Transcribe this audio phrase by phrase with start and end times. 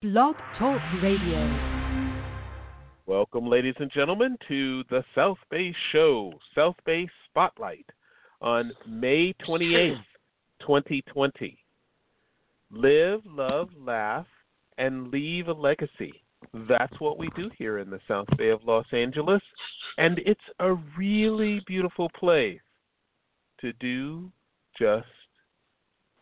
[0.00, 1.90] Blog Talk Radio.
[3.06, 7.84] Welcome, ladies and gentlemen, to the South Bay Show, South Bay Spotlight,
[8.40, 9.96] on May 28th,
[10.60, 11.58] 2020.
[12.70, 14.28] Live, love, laugh,
[14.78, 16.12] and leave a legacy.
[16.68, 19.42] That's what we do here in the South Bay of Los Angeles,
[19.96, 22.60] and it's a really beautiful place
[23.60, 24.30] to do
[24.78, 25.08] just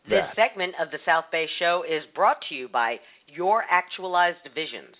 [0.09, 0.33] that.
[0.35, 2.97] This segment of the South Bay Show is brought to you by
[3.27, 4.95] Your Actualized Visions.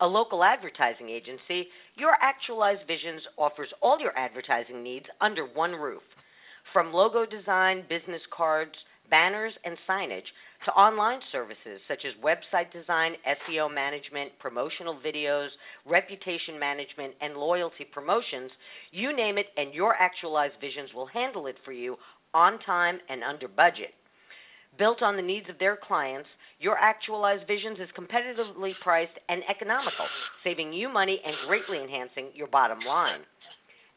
[0.00, 6.02] A local advertising agency, Your Actualized Visions offers all your advertising needs under one roof.
[6.72, 8.74] From logo design, business cards,
[9.08, 10.28] banners, and signage
[10.64, 13.12] to online services such as website design,
[13.48, 15.48] SEO management, promotional videos,
[15.86, 18.50] reputation management, and loyalty promotions,
[18.90, 21.96] you name it, and Your Actualized Visions will handle it for you
[22.34, 23.94] on time and under budget.
[24.78, 26.28] Built on the needs of their clients,
[26.58, 30.06] your Actualized Visions is competitively priced and economical,
[30.42, 33.20] saving you money and greatly enhancing your bottom line.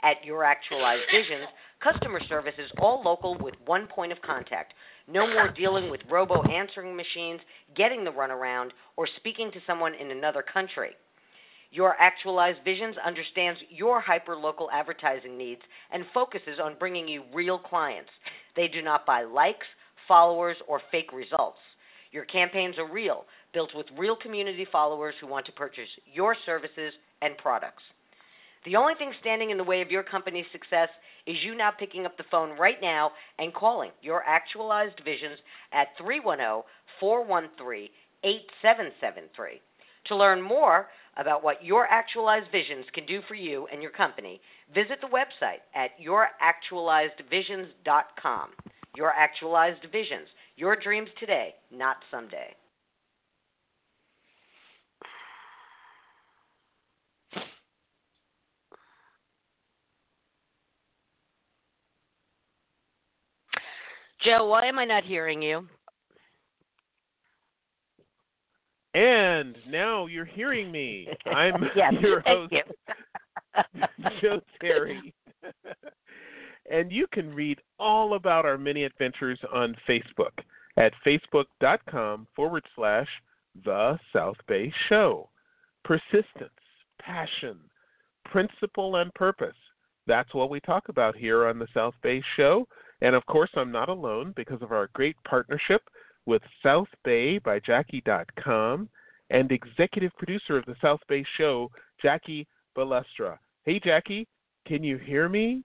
[0.03, 1.47] At Your Actualized Visions,
[1.81, 4.73] customer service is all local with one point of contact.
[5.07, 7.39] No more dealing with robo answering machines,
[7.75, 10.91] getting the runaround, or speaking to someone in another country.
[11.71, 18.11] Your Actualized Visions understands your hyper-local advertising needs and focuses on bringing you real clients.
[18.55, 19.65] They do not buy likes,
[20.07, 21.59] followers, or fake results.
[22.11, 26.93] Your campaigns are real, built with real community followers who want to purchase your services
[27.21, 27.83] and products.
[28.65, 30.89] The only thing standing in the way of your company's success
[31.25, 35.37] is you now picking up the phone right now and calling your Actualized Visions
[35.71, 36.63] at 310
[36.99, 37.89] 413
[38.23, 39.61] 8773.
[40.07, 44.41] To learn more about what Your Actualized Visions can do for you and your company,
[44.73, 48.49] visit the website at youractualizedvisions.com.
[48.97, 52.55] Your Actualized Visions, your dreams today, not someday.
[64.25, 65.67] Joe, why am I not hearing you?
[68.95, 71.07] And now you're hearing me.
[71.27, 72.51] I'm yes, your host.
[74.21, 75.13] Joe Terry.
[76.69, 80.31] and you can read all about our many adventures on Facebook
[80.77, 83.07] at facebook.com forward slash
[83.65, 85.29] the South Bay Show.
[85.83, 86.51] Persistence,
[87.01, 87.57] passion,
[88.25, 89.55] principle, and purpose.
[90.05, 92.67] That's what we talk about here on the South Bay Show.
[93.01, 95.81] And of course, I'm not alone because of our great partnership
[96.25, 98.89] with South Bay by Jackie.com
[99.29, 101.69] and executive producer of the South Bay Show,
[102.01, 102.47] Jackie
[102.77, 103.37] Balestra.
[103.65, 104.27] Hey, Jackie,
[104.65, 105.63] can you hear me?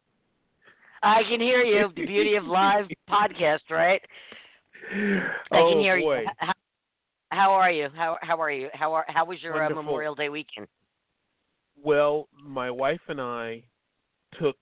[1.03, 1.89] I can hear you.
[1.97, 4.01] The beauty of live podcast, right?
[4.93, 6.21] I oh, can hear boy.
[6.21, 6.27] you.
[6.39, 6.53] How,
[7.31, 7.89] how are you?
[7.95, 8.69] How how are you?
[8.73, 10.67] How are how was your uh, Memorial Day weekend?
[11.83, 13.65] Well, my wife and I
[14.41, 14.57] took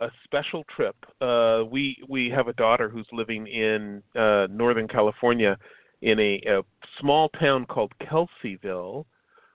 [0.00, 0.96] a special trip.
[1.20, 5.56] Uh, we we have a daughter who's living in uh, Northern California
[6.02, 6.62] in a, a
[7.00, 9.04] small town called Kelseyville,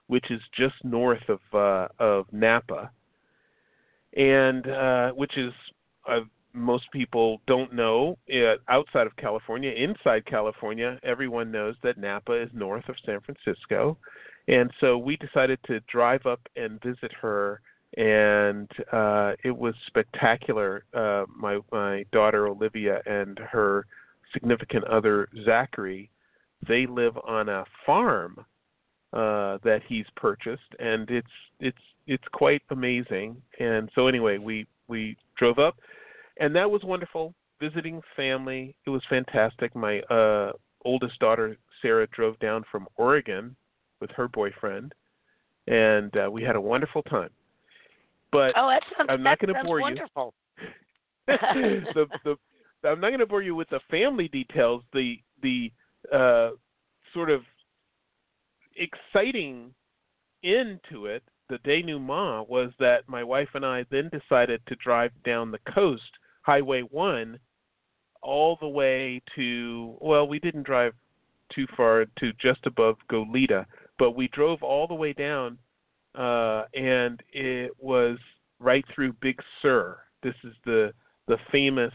[0.08, 2.90] which is just north of uh, of Napa,
[4.16, 5.52] and uh, which is
[6.08, 6.20] uh,
[6.52, 9.70] most people don't know uh, outside of California.
[9.70, 13.96] Inside California, everyone knows that Napa is north of San Francisco,
[14.48, 17.60] and so we decided to drive up and visit her
[17.96, 20.84] and uh, it was spectacular.
[20.92, 23.86] Uh, my my daughter Olivia and her
[24.32, 26.10] significant other Zachary,
[26.66, 28.44] they live on a farm
[29.12, 31.26] uh, that he's purchased, and it's
[31.60, 33.40] it's it's quite amazing.
[33.58, 35.78] And so anyway, we we drove up,
[36.38, 37.34] and that was wonderful.
[37.60, 39.74] Visiting family, it was fantastic.
[39.74, 40.52] My uh,
[40.84, 43.56] oldest daughter Sarah drove down from Oregon
[44.00, 44.94] with her boyfriend,
[45.66, 47.30] and uh, we had a wonderful time.
[48.30, 49.82] But Oh, that sounds I'm not gonna sounds bore you.
[49.82, 50.34] wonderful.
[51.26, 52.36] the the
[52.84, 54.82] I'm not going to bore you with the family details.
[54.92, 55.72] The the
[56.12, 56.50] uh,
[57.12, 57.42] sort of
[58.76, 59.74] exciting
[60.44, 65.10] end to it, the denouement was that my wife and I then decided to drive
[65.24, 66.10] down the coast,
[66.48, 67.38] Highway One,
[68.22, 70.94] all the way to well, we didn't drive
[71.54, 73.66] too far to just above Goleta,
[73.98, 75.58] but we drove all the way down,
[76.14, 78.16] uh, and it was
[78.60, 79.98] right through Big Sur.
[80.22, 80.94] This is the
[81.26, 81.92] the famous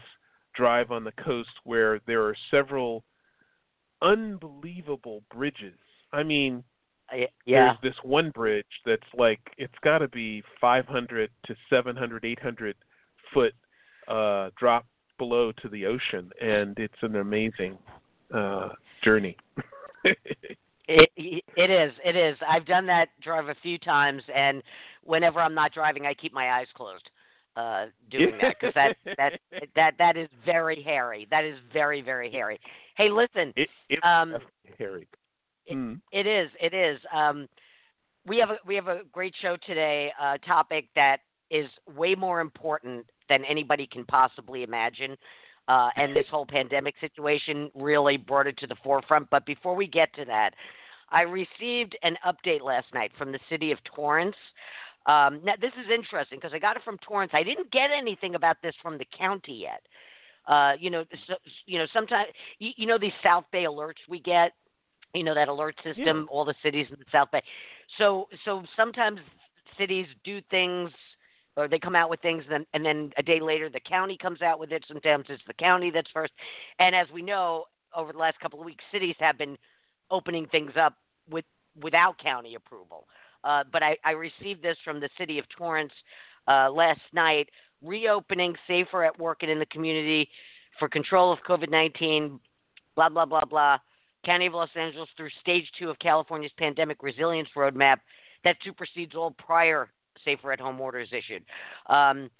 [0.54, 3.02] drive on the coast where there are several
[4.02, 5.80] unbelievable bridges.
[6.12, 6.62] I mean,
[7.12, 7.26] yeah.
[7.44, 12.76] there's this one bridge that's like it's got to be 500 to 700, 800
[13.32, 13.52] foot
[14.08, 14.86] uh, drop
[15.18, 17.78] below to the ocean, and it's an amazing
[18.32, 18.70] uh,
[19.02, 19.36] journey.
[20.86, 21.08] It
[21.56, 21.92] it is.
[22.04, 22.36] It is.
[22.46, 24.62] I've done that drive a few times, and
[25.02, 27.08] whenever I'm not driving, I keep my eyes closed
[27.56, 29.32] uh doing that because that that
[29.76, 31.26] that that is very hairy.
[31.30, 32.60] That is very very hairy.
[32.96, 33.52] Hey, listen.
[33.56, 34.36] It, it um,
[34.78, 35.08] hairy.
[35.66, 35.98] It, Mm.
[36.12, 36.50] it is.
[36.60, 37.00] It is.
[37.10, 37.48] Um,
[38.26, 40.12] we have a we have a great show today.
[40.20, 45.16] A topic that is way more important than anybody can possibly imagine.
[45.66, 49.28] Uh, and this whole pandemic situation really brought it to the forefront.
[49.30, 50.50] But before we get to that,
[51.10, 54.36] I received an update last night from the city of Torrance.
[55.06, 57.32] Um, now, this is interesting because I got it from Torrance.
[57.34, 59.82] I didn't get anything about this from the county yet.
[60.46, 61.34] Uh, you know, so,
[61.66, 62.28] you know, sometimes
[62.58, 64.52] you, you know these South Bay alerts we get.
[65.14, 67.40] You know that alert system, all the cities in the South Bay.
[67.98, 69.20] So, so sometimes
[69.78, 70.90] cities do things
[71.56, 74.16] or they come out with things and then, and then a day later the county
[74.16, 74.84] comes out with it.
[74.88, 76.32] Sometimes it's the county that's first.
[76.78, 77.64] And as we know
[77.96, 79.56] over the last couple of weeks cities have been
[80.10, 80.94] opening things up
[81.30, 81.44] with
[81.80, 83.06] without county approval.
[83.42, 85.92] Uh, but I, I received this from the city of torrance
[86.48, 87.48] uh, last night
[87.82, 90.28] reopening safer at work and in the community
[90.78, 92.38] for control of covid-19
[92.96, 93.78] blah blah blah blah.
[94.24, 97.96] County of los angeles through stage two of california's pandemic resilience roadmap
[98.44, 99.88] that supersedes all prior
[100.24, 101.44] safer at home orders issued.
[101.88, 102.30] Um,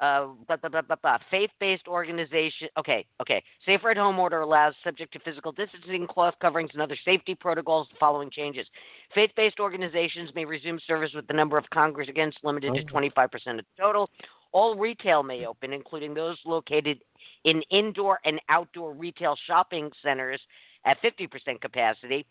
[0.00, 1.18] uh, blah, blah, blah.
[1.30, 2.68] Faith-based organization.
[2.76, 3.42] Okay, okay.
[3.64, 7.86] Safer at home order allows, subject to physical distancing, cloth coverings, and other safety protocols.
[7.90, 8.66] The following changes:
[9.14, 13.64] faith-based organizations may resume service with the number of congregants limited to 25% of the
[13.78, 14.10] total.
[14.52, 17.00] All retail may open, including those located
[17.44, 20.40] in indoor and outdoor retail shopping centers
[20.84, 22.26] at 50% capacity.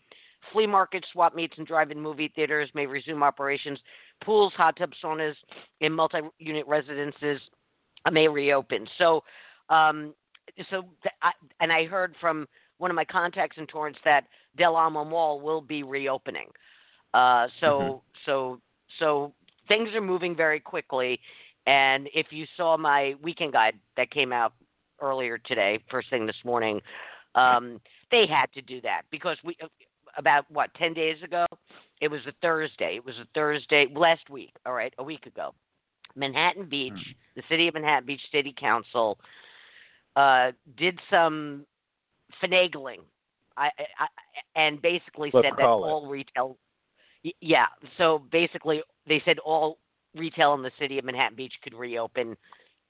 [0.52, 3.78] Flea markets, swap meets, and drive-in movie theaters may resume operations.
[4.24, 5.34] Pools, hot tub saunas
[5.80, 7.40] and multi-unit residences
[8.10, 8.86] may reopen.
[8.98, 9.24] So,
[9.70, 10.14] um,
[10.70, 12.46] so th- I, and I heard from
[12.78, 14.24] one of my contacts in Torrance that
[14.56, 16.48] Del Amo Mall will be reopening.
[17.14, 18.00] Uh, so, Mhm.
[18.26, 18.60] so,
[18.98, 19.32] so
[19.68, 21.20] things are moving very quickly.
[21.66, 24.52] And if you saw my weekend guide that came out
[25.00, 26.82] earlier today, first thing this morning,
[27.34, 27.80] um,
[28.10, 29.56] they had to do that because we
[30.16, 31.46] about what ten days ago.
[32.00, 32.96] It was a Thursday.
[32.96, 34.52] It was a Thursday last week.
[34.66, 35.54] All right, a week ago.
[36.16, 37.12] Manhattan Beach, Hmm.
[37.36, 39.18] the city of Manhattan Beach City Council,
[40.16, 41.66] uh, did some
[42.42, 43.00] finagling,
[43.56, 44.08] I, I,
[44.56, 45.66] and basically Let's said that it.
[45.66, 46.56] all retail.
[47.40, 47.66] Yeah,
[47.96, 49.78] so basically they said all
[50.14, 52.36] retail in the city of Manhattan Beach could reopen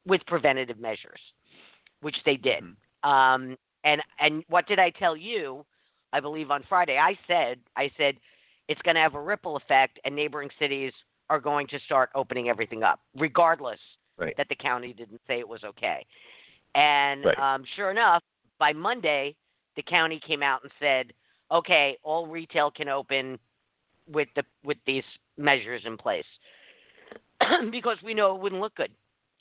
[0.06, 1.20] with preventative measures,
[2.00, 2.62] which they did.
[2.62, 3.08] Mhm.
[3.08, 5.64] Um, and and what did I tell you?
[6.14, 6.96] I believe on Friday.
[6.96, 8.14] I said I said
[8.68, 10.92] it's going to have a ripple effect, and neighboring cities
[11.28, 13.80] are going to start opening everything up, regardless
[14.16, 14.34] Right.
[14.38, 16.06] that the county didn't say it was okay.
[16.76, 17.38] And Right.
[17.38, 18.22] um, sure enough,
[18.58, 19.34] by Monday,
[19.74, 21.12] the county came out and said,
[21.50, 23.38] "Okay, all retail can open
[24.08, 25.04] with the with these
[25.36, 26.24] measures in place,"
[27.72, 28.92] because we know it wouldn't look good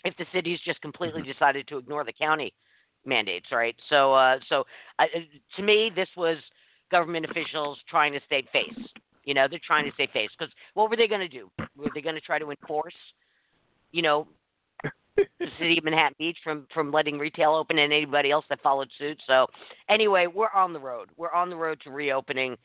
[0.05, 1.33] if the cities just completely Mhm.
[1.33, 2.51] decided to ignore the county
[3.05, 3.75] mandates, right?
[3.89, 4.65] So, uh, so
[4.99, 5.05] uh,
[5.55, 6.37] to me, this was
[6.91, 8.69] government officials trying to stay face.
[9.25, 11.50] You know, they're trying to stay face because what were they going to do?
[11.77, 12.94] Were they going to try to enforce,
[13.91, 14.27] you know,
[15.15, 18.89] the city of Manhattan Beach from from letting retail open and anybody else that followed
[18.97, 19.21] suit?
[19.27, 19.47] So,
[19.89, 21.09] anyway, we're on the road.
[21.15, 22.57] We're on the road to reopening.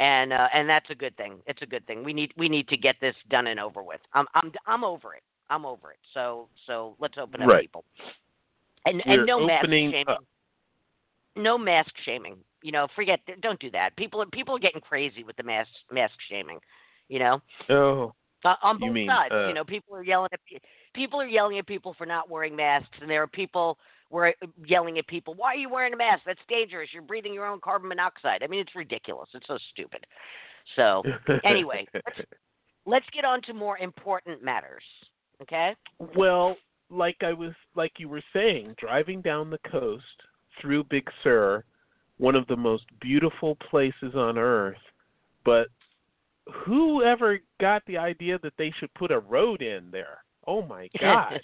[0.00, 1.34] And uh, and that's a good thing.
[1.46, 2.02] It's a good thing.
[2.02, 4.00] We need we need to get this done and over with.
[4.14, 5.22] I'm I'm I'm over it.
[5.50, 5.98] I'm over it.
[6.14, 7.60] So so let's open up Right.
[7.60, 7.84] people.
[8.86, 10.08] And We're and no mask shaming.
[10.08, 10.24] up.
[11.36, 12.38] No mask shaming.
[12.62, 13.20] You know, forget.
[13.40, 13.96] Don't do that.
[13.96, 16.58] People are people are getting crazy with the mask mask shaming.
[17.08, 18.14] You know, Oh,
[18.44, 19.32] uh, on You mean, sides.
[19.32, 20.40] uh, you know, people are yelling at
[20.94, 23.78] people are yelling at people for not wearing masks, and there are people
[24.10, 26.22] were yelling at people, "Why are you wearing a mask?
[26.26, 26.90] That's dangerous.
[26.92, 29.28] You're breathing your own carbon monoxide." I mean, it's ridiculous.
[29.34, 30.06] It's so stupid.
[30.76, 31.02] So
[31.44, 32.20] anyway, let's,
[32.86, 34.84] let's get on to more important matters.
[35.42, 35.74] Okay.
[36.16, 36.56] Well,
[36.90, 40.04] like I was like you were saying, driving down the coast
[40.60, 41.64] through Big Sur,
[42.20, 44.76] one of the most beautiful places on earth,
[45.44, 45.68] but
[46.66, 50.18] whoever got the idea that they should put a road in there?
[50.46, 51.40] Oh my god.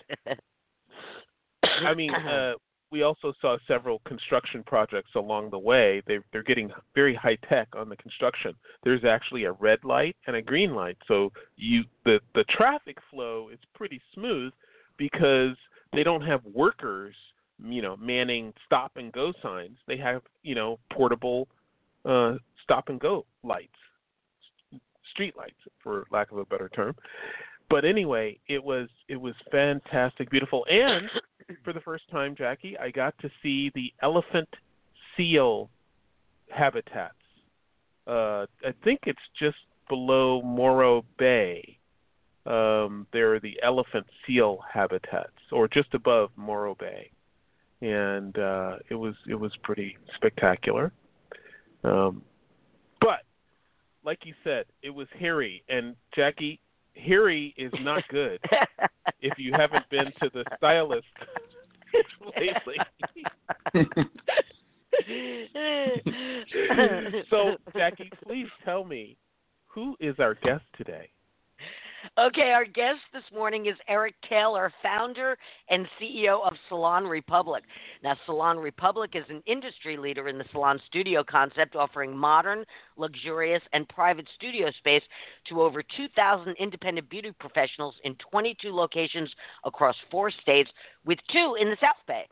[1.62, 2.54] I mean, uh
[2.92, 6.02] we also saw several construction projects along the way.
[6.06, 8.52] They they're getting very high tech on the construction.
[8.84, 10.96] There's actually a red light and a green light.
[11.08, 14.52] So you the the traffic flow is pretty smooth
[14.98, 15.56] because
[15.92, 17.14] they don't have workers,
[17.62, 19.78] you know, manning stop and go signs.
[19.86, 21.48] They have, you know, portable
[22.04, 23.72] uh stop and go lights.
[25.10, 26.94] Street lights for lack of a better term.
[27.68, 31.10] But anyway, it was it was fantastic, beautiful and
[31.64, 34.48] for the first time, Jackie, I got to see the elephant
[35.16, 35.70] seal
[36.50, 37.14] habitats.
[38.06, 39.56] uh, I think it's just
[39.88, 41.78] below Morro Bay.
[42.46, 47.10] Um, there are the elephant seal habitats, or just above Morro Bay,
[47.80, 50.92] and uh, it was it was pretty spectacular.
[51.84, 52.22] Um,
[53.00, 53.20] but
[54.04, 56.60] like you said, it was hairy, and Jackie,
[56.94, 58.40] hairy is not good
[59.20, 61.06] if you haven't been to the stylist
[62.36, 62.76] lately.
[67.30, 69.16] so, Jackie, please tell me
[69.66, 71.08] who is our guest today?
[72.18, 75.36] Okay, our guest this morning is Eric Taylor, founder
[75.68, 77.64] and CEO of Salon Republic.
[78.02, 82.64] Now, Salon Republic is an industry leader in the salon studio concept, offering modern,
[82.96, 85.02] luxurious, and private studio space
[85.48, 89.30] to over 2,000 independent beauty professionals in 22 locations
[89.64, 90.70] across four states,
[91.04, 92.26] with two in the South Bay.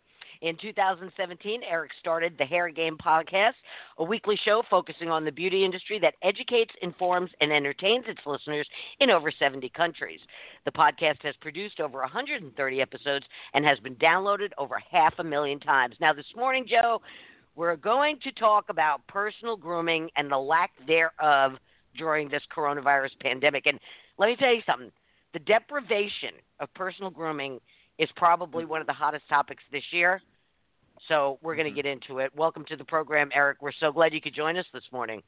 [0.45, 3.55] In 2017, Eric started the Hair Game podcast,
[3.97, 8.69] a weekly show focusing on the beauty industry that educates, informs, and entertains its listeners
[9.01, 10.21] in over 70 countries.
[10.67, 13.25] The podcast has produced over 130 episodes
[13.55, 15.97] and has been downloaded over half a million times.
[15.99, 17.01] Now, this morning, Joe,
[17.57, 21.53] we're going to talk about personal grooming and the lack thereof
[21.97, 23.65] during this coronavirus pandemic.
[23.65, 23.81] And
[24.19, 24.93] let me tell you something
[25.33, 27.61] the deprivation of personal grooming
[27.99, 30.21] is probably one of the hottest topics this year.
[31.09, 32.31] So we're going to get into it.
[32.35, 33.61] Welcome to the program, Eric.
[33.61, 35.23] We're so glad you could join us this morning.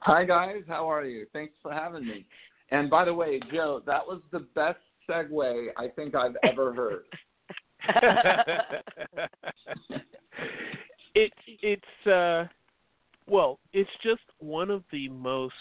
[0.00, 0.62] Hi, guys.
[0.68, 1.26] How are you?
[1.32, 2.24] Thanks for having me.
[2.70, 4.78] And by the way, Joe, that was the best
[5.08, 7.04] segue I think I've ever heard.
[11.14, 12.46] it it's uh
[13.28, 15.54] well, it's just one of the most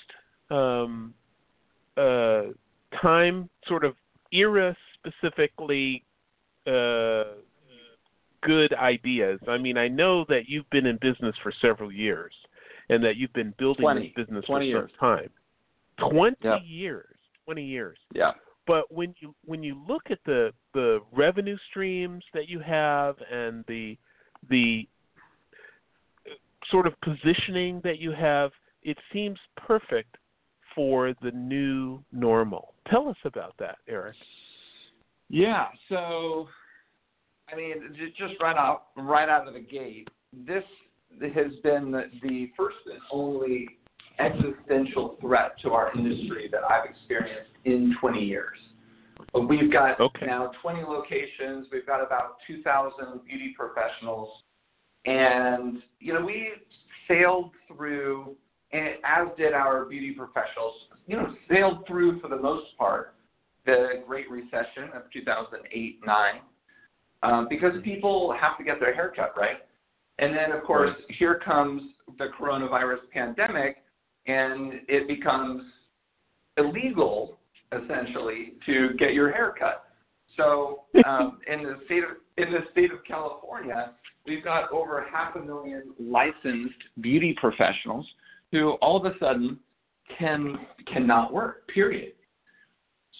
[0.50, 1.14] um
[1.98, 2.44] uh
[3.02, 3.94] time sort of
[4.32, 6.04] era specifically
[6.66, 7.36] uh
[8.46, 9.40] good ideas.
[9.48, 12.34] I mean, I know that you've been in business for several years
[12.90, 14.92] and that you've been building 20, this business 20 for years.
[15.00, 15.30] some time.
[16.10, 16.60] 20 Yep.
[16.66, 17.16] years.
[17.46, 17.98] 20 years.
[18.14, 18.32] Yeah.
[18.68, 23.64] But when you when you look at the the revenue streams that you have and
[23.68, 23.98] the
[24.50, 24.88] the
[26.72, 30.18] sort of positioning that you have, it seems perfect
[30.74, 32.74] for the new normal.
[32.90, 34.16] Tell us about that, Eric.
[35.30, 35.68] Yeah.
[35.90, 36.48] So,
[37.52, 40.08] I mean, just right out right out of the gate,
[40.46, 40.64] this
[41.22, 43.78] has been the, the first and only
[44.20, 48.58] existential threat to our industry that I've experienced in 20 years.
[49.34, 50.26] We've got Okay.
[50.26, 51.68] now 20 locations.
[51.72, 54.30] We've got about 2,000 beauty professionals,
[55.06, 56.52] and you know we
[57.08, 58.36] sailed through,
[58.72, 60.74] and as did our beauty professionals.
[61.08, 63.14] You know, sailed through for the most part
[63.66, 66.34] the Great Recession of 2008 9,
[67.24, 69.58] um, because people have to get their hair cut, right?
[70.20, 71.82] And then, of course, here comes
[72.18, 73.78] the coronavirus pandemic,
[74.28, 75.64] and it becomes
[76.58, 77.38] illegal,
[77.72, 79.86] essentially, to get your hair cut.
[80.38, 83.94] So, um, in the state of in the state of California,
[84.26, 88.06] we've got over half a million licensed beauty professionals
[88.52, 89.60] who all of a sudden
[90.18, 90.58] can
[90.92, 91.68] cannot work.
[91.68, 92.14] Period.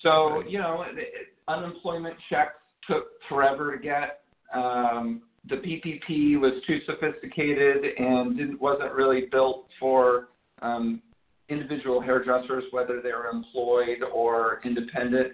[0.02, 2.56] So you know, it, it, unemployment checks
[2.88, 4.22] took forever to get.
[4.54, 10.30] Um, the PPP was too sophisticated and didn't, wasn't really built for
[10.62, 11.02] um,
[11.50, 15.34] individual hairdressers, whether they were employed or independent.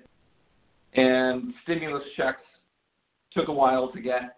[0.94, 2.42] And stimulus checks
[3.34, 4.38] took a while to get.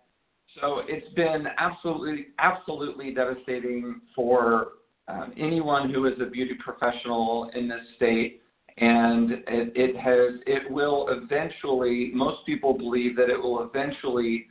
[0.62, 4.74] So it's been absolutely, absolutely devastating for
[5.08, 8.42] um, anyone who is a beauty professional in this state
[8.77, 14.48] and it, it has it will eventually most people believe that it will eventually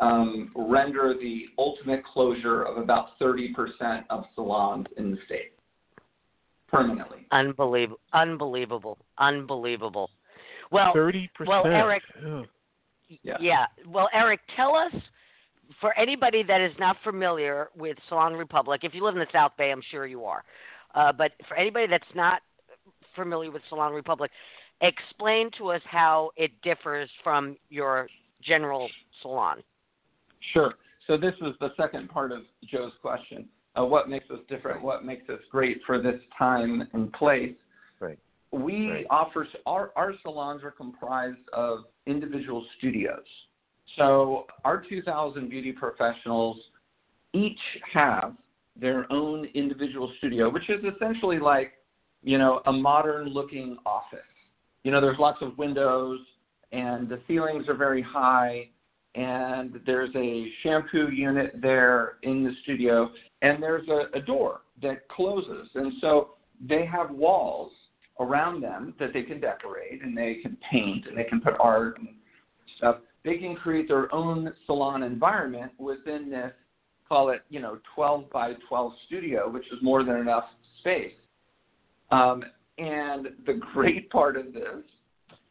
[0.00, 5.52] um, render the ultimate closure of about 30% of salons in the state
[6.68, 8.00] permanently Unbelievable.
[8.12, 8.98] Unbelievable.
[9.18, 10.10] Unbelievable.
[10.70, 11.48] Well, Thirty percent.
[11.48, 12.02] well, Eric-
[13.22, 13.36] Yeah.
[13.40, 13.66] Yeah.
[13.86, 14.92] Well, Eric, tell us
[15.80, 19.52] for anybody that is not familiar with Salon Republic, if you live in the South
[19.56, 20.44] Bay, I'm sure you are.
[20.94, 22.42] Uh, but for anybody that's not
[23.16, 24.30] familiar with Salon Republic,
[24.80, 28.08] explain to us how it differs from your
[28.42, 28.88] general
[29.22, 29.62] salon.
[30.52, 30.74] Sure.
[31.06, 33.48] So this is the second part of Joe's question.
[33.78, 34.82] Uh, what makes us different?
[34.82, 37.54] What makes us great for this time and place?
[38.00, 38.18] Right.
[38.52, 39.06] We Right.
[39.10, 43.24] offer our our salons are comprised of individual studios.
[43.96, 46.58] So our 2,000 beauty professionals
[47.32, 47.58] each
[47.92, 48.34] have
[48.78, 51.72] their own individual studio, which is essentially like,
[52.22, 54.20] you know, a modern looking office.
[54.82, 56.20] You know, there's lots of windows
[56.72, 58.68] and the ceilings are very high
[59.14, 63.10] and there's a shampoo unit there in the studio
[63.42, 66.30] and there's a, a door that closes, and so
[66.68, 67.72] they have walls
[68.20, 71.98] around them that they can decorate and they can paint and they can put art
[71.98, 72.08] and
[72.76, 72.96] stuff.
[73.24, 76.52] They can create their own salon environment within this,
[77.08, 80.44] call it, you know, 12 by 12 studio, which is more than enough
[80.80, 81.12] space.
[82.10, 82.44] Um,
[82.78, 84.84] and the great part of this,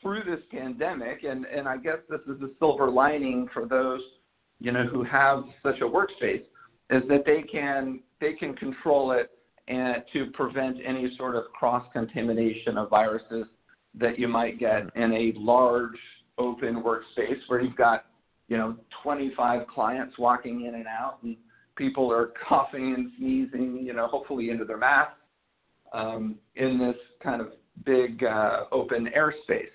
[0.01, 4.01] through this pandemic, and, and I guess this is a silver lining for those,
[4.59, 6.43] you know, who have such a workspace,
[6.91, 9.31] is that they can they can control it
[9.67, 13.47] and to prevent any sort of cross contamination of viruses
[13.95, 15.97] that you might get in a large
[16.37, 18.05] open workspace where you've got
[18.47, 21.35] you know 25 clients walking in and out and
[21.75, 25.17] people are coughing and sneezing you know hopefully into their masks
[25.93, 27.53] um, in this kind of
[27.85, 29.67] big uh, open airspace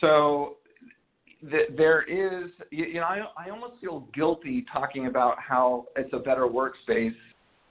[0.00, 0.56] so
[1.50, 6.12] th- there is you, you know I, I almost feel guilty talking about how it's
[6.12, 7.14] a better workspace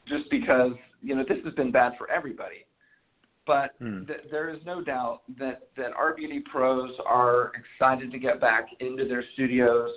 [0.07, 2.65] just because you know this has been bad for everybody.
[3.47, 4.05] But Hmm.
[4.05, 8.67] th- there is no doubt that that our beauty pros are excited to get back
[8.79, 9.89] into their studios.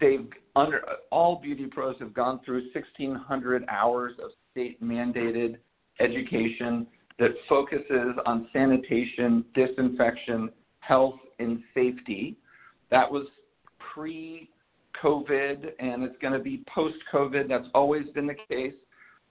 [0.00, 5.56] They've under all beauty pros have gone through 1,600 hours of state mandated
[6.00, 6.86] education
[7.18, 10.50] that focuses on sanitation, disinfection,
[10.80, 12.36] health, and safety.
[12.90, 13.26] That was
[13.78, 14.48] pre
[15.02, 17.48] COVID and it's going to be post COVID.
[17.48, 18.74] That's always been the case.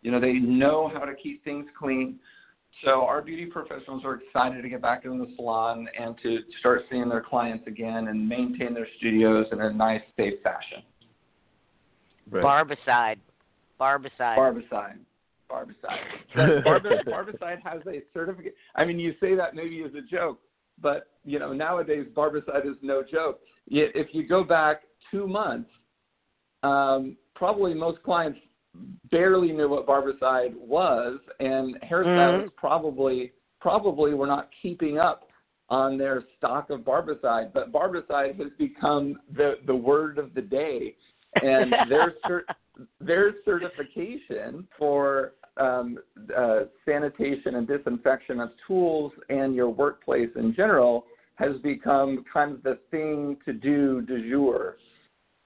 [0.02, 2.20] You know, they know how to keep things clean.
[2.86, 6.84] So our beauty professionals are excited to get back in the salon and to start
[6.92, 10.84] seeing their clients again and maintain their studios in a nice, safe fashion.
[12.30, 12.44] Right.
[12.44, 13.18] Barbicide.
[13.80, 14.38] Barbicide.
[14.38, 15.00] Barbicide.
[15.50, 16.34] Barbicide.
[17.06, 18.56] Barbicide has a certificate.
[18.76, 20.40] I mean, you say that maybe as a joke,
[20.82, 23.40] but you know nowadays Barbicide is no joke.
[23.68, 25.70] If you go back two months,
[26.64, 28.40] um, probably most clients
[29.12, 35.28] barely knew what Barbicide was, and hairstylists probably probably were not keeping up
[35.70, 37.52] on their stock of Barbicide.
[37.54, 40.96] But Barbicide has become the the word of the day,
[41.36, 42.14] and their
[43.00, 45.98] their certification for um,
[46.36, 52.64] uh, sanitation and disinfection of tools and your workplace in general has become kind of
[52.64, 54.78] the thing to do du jour.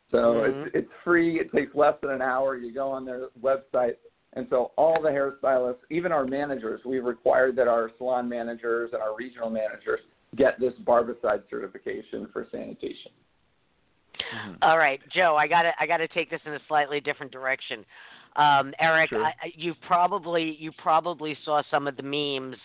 [0.09, 0.65] So Mhm.
[0.65, 1.39] it's it's free.
[1.39, 2.55] It takes less than an hour.
[2.55, 3.95] You go on their website,
[4.33, 9.01] and so all the hairstylists, even our managers, we required that our salon managers and
[9.01, 10.01] our regional managers
[10.35, 13.11] get this Barbicide certification for sanitation.
[14.61, 17.31] All right, Joe, I got to I got to take this in a slightly different
[17.31, 17.85] direction.
[18.35, 19.25] Um, Eric, Sure.
[19.25, 22.57] I, you probably you probably saw some of the memes.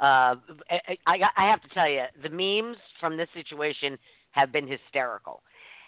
[0.00, 0.36] Uh,
[0.70, 3.98] I, I, I have to tell you, the memes from this situation
[4.32, 5.42] have been hysterical,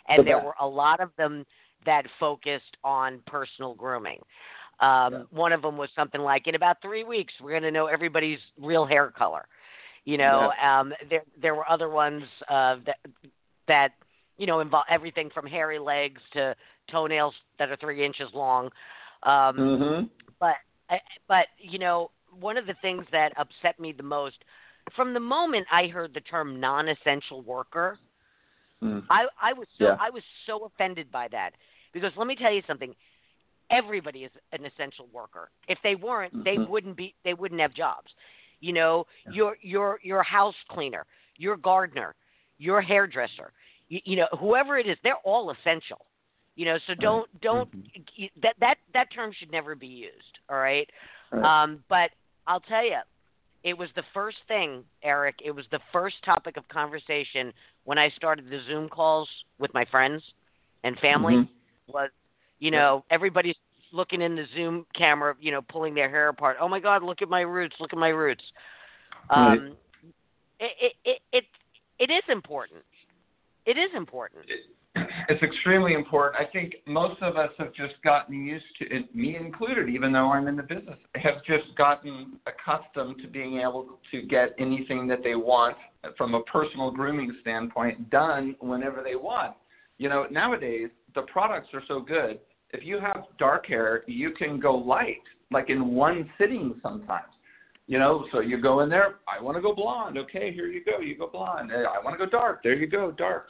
[0.08, 1.44] and The there were a lot of them
[1.84, 4.20] that focused on personal grooming.
[4.80, 5.22] Um, Yeah.
[5.30, 8.40] One of them was something like, "In about three weeks, we're going to know everybody's
[8.60, 9.46] real hair color."
[10.04, 12.98] You know, um, there there were other ones uh, that
[13.68, 13.92] that
[14.36, 16.54] you know involve everything from hairy legs to
[16.90, 18.66] toenails that are three inches long.
[19.22, 20.06] Um, Mm-hmm.
[20.40, 20.56] but
[21.28, 24.36] but you know one of the things that upset me the most
[24.94, 27.98] from the moment I heard the term non-essential worker,
[28.82, 29.02] Mm.
[29.08, 29.96] I I was so Yeah.
[29.98, 31.52] I was so offended by that
[31.92, 32.94] because let me tell you something.
[33.70, 35.50] Everybody is an essential worker.
[35.68, 36.68] If they weren't, they Mhm.
[36.68, 37.14] wouldn't be.
[37.24, 38.12] They wouldn't have jobs.
[38.60, 39.32] You know, Yeah.
[39.32, 42.14] your your your house cleaner, your gardener,
[42.58, 43.52] your hairdresser.
[43.88, 46.06] You, you know, whoever it is, they're all essential.
[46.56, 47.68] You know, so don't don't
[48.16, 50.38] y that that that term should never be used.
[50.48, 50.88] All right.
[51.32, 51.62] Right.
[51.62, 52.10] Um, but
[52.46, 52.98] I'll tell you,
[53.64, 55.36] it was the first thing, Eric.
[55.44, 57.52] It was the first topic of conversation
[57.84, 60.22] when I started the Zoom calls with my friends
[60.84, 61.34] and family.
[61.34, 61.48] Mhm.
[61.88, 62.10] Was
[62.60, 63.56] you know everybody's
[63.92, 66.56] looking in the Zoom camera, you know, pulling their hair apart.
[66.60, 67.74] Oh my God, look at my roots!
[67.80, 68.44] Look at my roots.
[69.28, 69.58] Right.
[69.58, 69.76] Um,
[70.60, 71.44] it, it it it
[71.98, 72.84] it is important.
[73.66, 74.44] It is important.
[75.28, 76.40] it's extremely important.
[76.40, 80.32] I think most of us have just gotten used to it, me included, even though
[80.32, 85.22] I'm in the business, have just gotten accustomed to being able to get anything that
[85.22, 85.76] they want
[86.16, 89.54] from a personal grooming standpoint done whenever they want.
[89.98, 92.38] You know, nowadays the products are so good.
[92.70, 97.33] If you have dark hair, you can go light, like in one sitting sometimes.
[97.86, 100.16] You know, so you go in there, I want to go blonde.
[100.16, 101.00] Okay, here you go.
[101.00, 101.70] You go blonde.
[101.70, 102.62] Eh, I want to go dark.
[102.62, 103.46] There you go, dark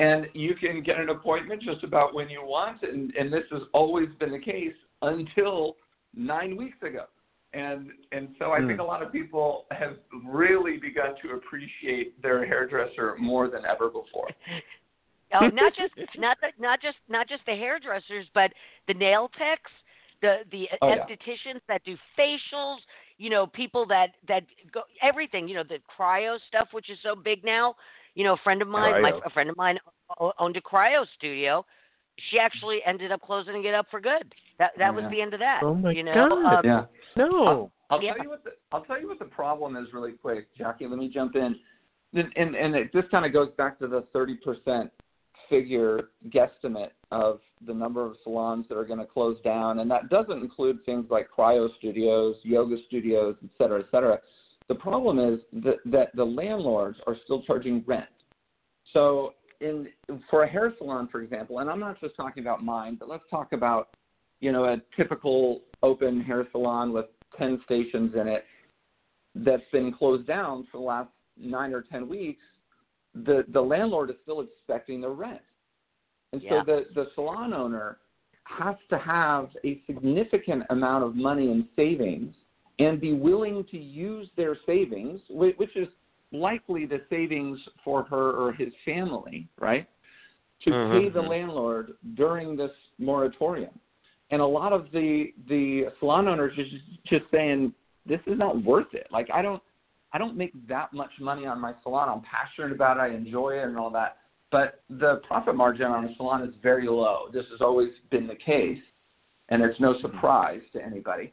[0.00, 3.62] and you can get an appointment just about when you want and and this has
[3.72, 5.76] always been the case until
[6.16, 7.04] 9 weeks ago
[7.52, 8.68] and and so I Hmm.
[8.68, 13.88] think a lot of people have really begun to appreciate their hairdresser more than ever
[13.88, 14.28] before.
[15.32, 18.52] Oh, not just not the, not just not just the hairdressers, but
[18.88, 19.70] the nail techs,
[20.22, 21.06] The the Oh, yeah.
[21.06, 22.78] estheticians that do facials,
[23.20, 27.14] you know, people that that go everything, you know, the cryo stuff, which is so
[27.14, 27.74] big now.
[28.14, 29.78] You know, a friend of mine, my a friend of mine
[30.38, 31.64] owned a cryo studio.
[32.30, 34.34] She actually ended up closing it up for good.
[34.58, 35.60] That that Oh, was the end of that.
[35.62, 36.54] Oh, my you know, God.
[36.54, 36.84] Um, Yeah.
[37.16, 37.70] No.
[37.90, 38.14] I'll Yeah.
[38.14, 40.86] tell you what the I'll tell you what the problem is really quick, Jackie.
[40.86, 41.58] Let me jump in,
[42.14, 44.90] and and, and it just kind of goes back to the thirty percent
[45.50, 50.08] figure guesstimate of the number of salons that are going to close down, and that
[50.08, 54.18] doesn't include things like cryo studios, yoga studios, et cetera, et cetera.
[54.68, 58.06] The problem is that, that the landlords are still charging rent.
[58.92, 59.88] So in
[60.30, 63.24] for a hair salon, for example, and I'm not just talking about mine, but let's
[63.30, 63.90] talk about
[64.40, 67.06] you know a typical open hair salon with
[67.38, 68.44] 10 stations in it
[69.34, 72.42] that's been closed down for the last nine or 10 weeks,
[73.14, 75.40] the, the landlord is still expecting the rent.
[76.32, 76.60] And Yeah.
[76.60, 77.98] so the, the salon owner
[78.44, 82.34] has to have a significant amount of money in savings
[82.78, 85.88] and be willing to use their savings, whi- which is
[86.32, 89.88] likely the savings for her or his family, right?
[90.64, 90.90] To Mhm.
[90.90, 93.78] pay the landlord during this moratorium
[94.30, 97.72] and a lot of the the salon owners are just just saying
[98.06, 99.06] this is not worth it.
[99.10, 99.62] Like I don't
[100.12, 102.08] I don't make that much money on my salon.
[102.08, 103.00] I'm passionate about it.
[103.00, 104.16] I enjoy it and all that.
[104.50, 107.28] But the profit margin on a salon is very low.
[107.32, 108.80] This has always been the case,
[109.48, 111.32] and it's no surprise to anybody.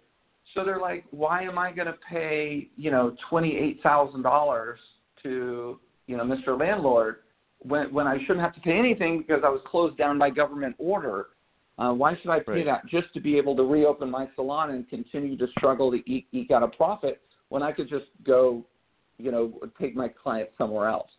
[0.53, 4.79] So they're like, why am I going to pay you know twenty eight thousand dollars
[5.23, 6.59] to you know Mr.
[6.59, 7.17] Landlord
[7.59, 10.75] when when I shouldn't have to pay anything because I was closed down by government
[10.77, 11.27] order?
[11.79, 12.65] Uh, why should I pay Right.
[12.65, 16.27] that just to be able to reopen my salon and continue to struggle to eke,
[16.31, 18.65] eke out a profit when I could just go,
[19.17, 21.09] you know, take my clients somewhere else?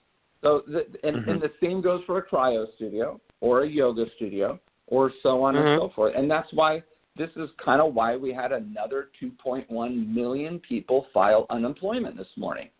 [0.43, 1.29] So, the, and, Mhm.
[1.29, 5.55] and the same goes for a cryo studio or a yoga studio or so on
[5.55, 5.67] Mhm.
[5.67, 6.15] and so forth.
[6.17, 6.83] And that's why
[7.17, 12.71] this is kind of why we had another 2.1 million people file unemployment this morning.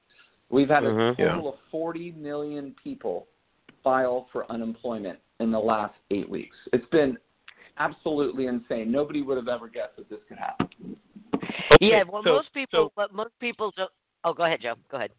[0.51, 1.17] We've had a Mhm.
[1.17, 3.27] total of 40 million people
[3.83, 6.57] file for unemployment in the last eight weeks.
[6.73, 7.19] It's been
[7.77, 8.91] absolutely insane.
[8.91, 10.69] Nobody would have ever guessed that this could happen.
[11.73, 13.91] Okay, yeah, well, so- most people, so- but most people don't.
[14.25, 14.75] Oh, go ahead, Joe.
[14.91, 15.11] Go ahead.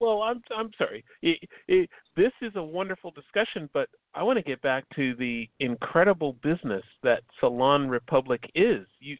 [0.00, 1.04] Well, I'm I'm sorry.
[1.20, 1.38] It,
[1.68, 6.34] it, this is a wonderful discussion, but I want to get back to the incredible
[6.42, 8.86] business that Salon Republic is.
[8.98, 9.16] You,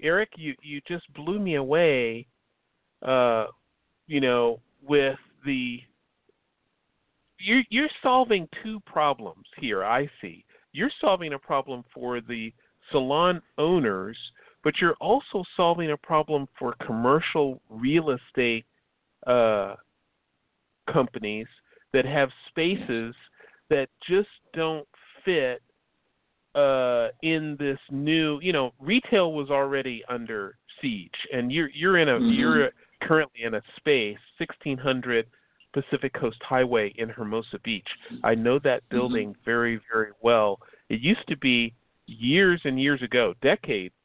[0.00, 2.26] Eric, you you just blew me away.
[3.02, 3.46] Uh,
[4.06, 5.80] you know, with the
[7.38, 9.84] you're you're solving two problems here.
[9.84, 10.44] I see.
[10.72, 12.52] You're solving a problem for the
[12.90, 14.16] salon owners,
[14.64, 18.64] but you're also solving a problem for commercial real estate
[19.26, 19.74] uh,
[20.92, 21.46] companies
[21.92, 23.14] that have spaces
[23.70, 24.88] that just don't
[25.24, 25.62] fit
[26.54, 28.40] uh, in this new.
[28.40, 32.36] You know, retail was already under siege, and you're you're in a Mhm.
[32.36, 32.70] you're
[33.02, 35.26] currently in a space, 1600
[35.72, 37.88] Pacific Coast Highway in Hermosa Beach.
[38.22, 40.60] I know that building very very well.
[40.88, 41.74] It used to be
[42.06, 44.03] years and years ago, decade uh,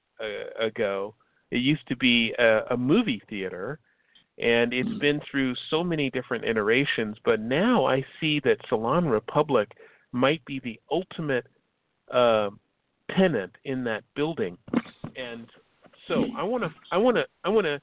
[0.59, 1.15] ago.
[1.51, 3.79] It used to be a, a movie theater,
[4.37, 7.17] and it's been through so many different iterations.
[7.25, 9.71] But now I see that Salon Republic
[10.11, 11.47] might be the ultimate
[12.13, 12.49] uh,
[13.15, 14.57] tenant in that building,
[15.15, 15.47] and
[16.07, 17.79] so I want to I want to I want to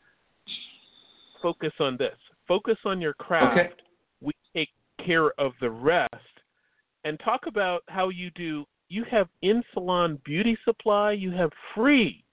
[1.42, 2.16] focus on this.
[2.48, 3.58] Focus on your craft.
[3.58, 3.70] Okay.
[4.20, 4.70] We take
[5.04, 6.14] care of the rest,
[7.04, 8.64] and talk about how you do.
[8.88, 11.12] You have in salon beauty supply.
[11.12, 12.24] You have free,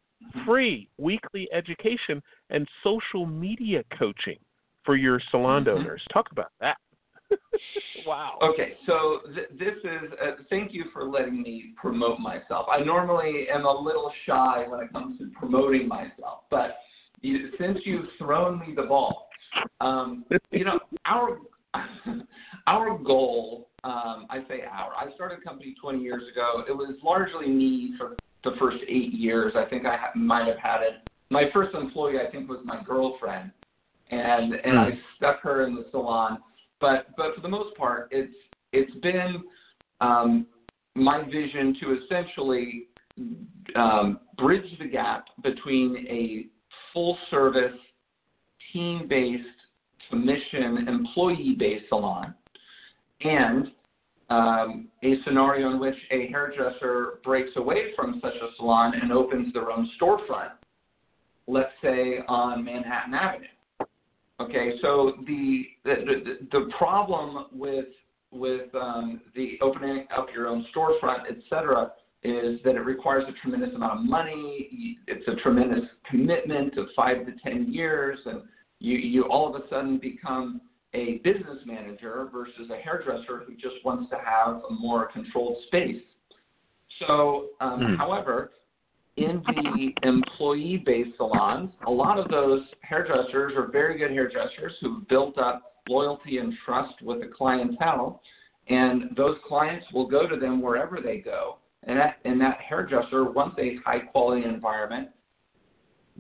[0.46, 4.38] free weekly education and social media coaching
[4.84, 5.80] for your salon Mhm.
[5.80, 6.04] owners.
[6.12, 6.78] Talk about that.
[8.06, 8.38] wow.
[8.42, 12.68] Okay, so th- this is, uh, thank you for letting me promote myself.
[12.70, 16.78] I normally am a little shy when it comes to promoting myself, but
[17.22, 19.30] you, since you've thrown me the ball,
[19.80, 21.40] um, you know, our,
[22.68, 26.64] our goal, um, I say our, I started a company 20 years ago.
[26.68, 29.54] It was largely me for the first eight years.
[29.56, 31.08] I think I ha- might have had it.
[31.30, 33.52] My first employee, I think, was my girlfriend,
[34.12, 36.40] and and I stuck her in the salon
[36.84, 38.36] but but for the most part, it's
[38.74, 39.42] it's been
[40.02, 40.46] um,
[40.96, 42.88] my vision to essentially
[43.78, 46.48] um, bridge the gap between a
[46.92, 47.80] full service,
[48.74, 49.44] team based,
[50.10, 52.36] commission, employee based salon
[53.22, 53.72] and
[54.34, 59.54] um, a scenario in which a hairdresser breaks away from such a salon and opens
[59.54, 60.52] their own storefront,
[61.48, 63.48] let's say on Manhattan Avenue.
[64.40, 67.86] Okay, so the the, the, problem with
[68.32, 71.92] with um, the opening up your own storefront, et cetera,
[72.24, 74.98] is that it requires a tremendous amount of money.
[75.08, 78.42] It's a tremendous commitment of five to ten years, and
[78.80, 80.62] you you all of a sudden become
[80.94, 86.02] a business manager versus a hairdresser who just wants to have a more controlled space.
[87.00, 87.98] So, um, mm.
[87.98, 88.52] however,
[89.18, 95.08] in the employee based salons, a lot of those hairdressers are very good hairdressers who've
[95.08, 98.22] built up loyalty and trust with the clientele,
[98.70, 101.58] and those clients will go to them wherever they go.
[101.84, 105.10] And that, and that hairdresser wants a high quality environment,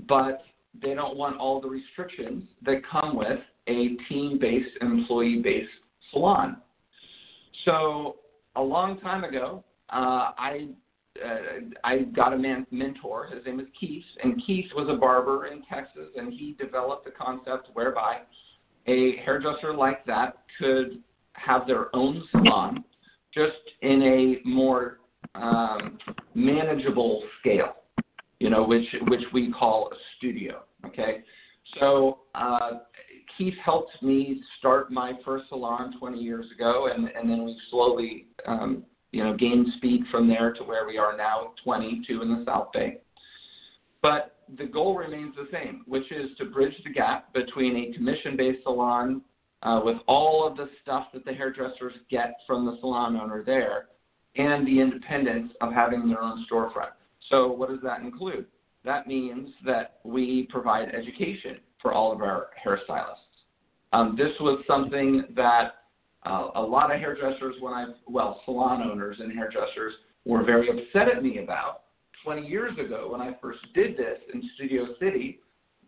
[0.08, 0.44] but
[0.82, 5.70] they don't want all the restrictions that come with a team based, employee based
[6.12, 6.58] salon.
[7.66, 8.18] So,
[8.56, 10.68] a long time ago, uh, I
[11.24, 11.38] uh,
[11.84, 13.28] I got a man, mentor.
[13.28, 17.12] His name is Keith, and Keith was a barber in Texas, and he developed the
[17.12, 18.22] concept whereby
[18.88, 21.02] a hairdresser like that could
[21.34, 22.84] have their own salon,
[23.34, 25.00] just in a more
[25.36, 25.98] um,
[26.34, 27.76] manageable scale,
[28.40, 30.64] you know, which which we call a studio.
[30.86, 31.24] Okay,
[31.80, 32.80] so uh,
[33.38, 38.28] Keith helped me start my first salon 20 years ago, and and then we slowly
[38.46, 42.44] um, you know, gain speed from there to where we are now, 22 in the
[42.46, 42.98] South Bay.
[44.02, 48.64] But the goal remains the same, which is to bridge the gap between a commission-based
[48.64, 49.22] salon
[49.62, 53.86] uh, with all of the stuff that the hairdressers get from the salon owner there,
[54.36, 56.92] and the independence of having their own storefront.
[57.30, 58.48] So, what does that include?
[58.84, 63.18] That means that we provide education for all of our hairstylists.
[63.92, 65.76] Um, this was something that
[66.26, 69.94] uh, a lot of hairdressers, when I, well, salon owners and hairdressers
[70.26, 71.82] were very upset at me about
[72.24, 75.40] 20 years ago when I first did this in Studio City,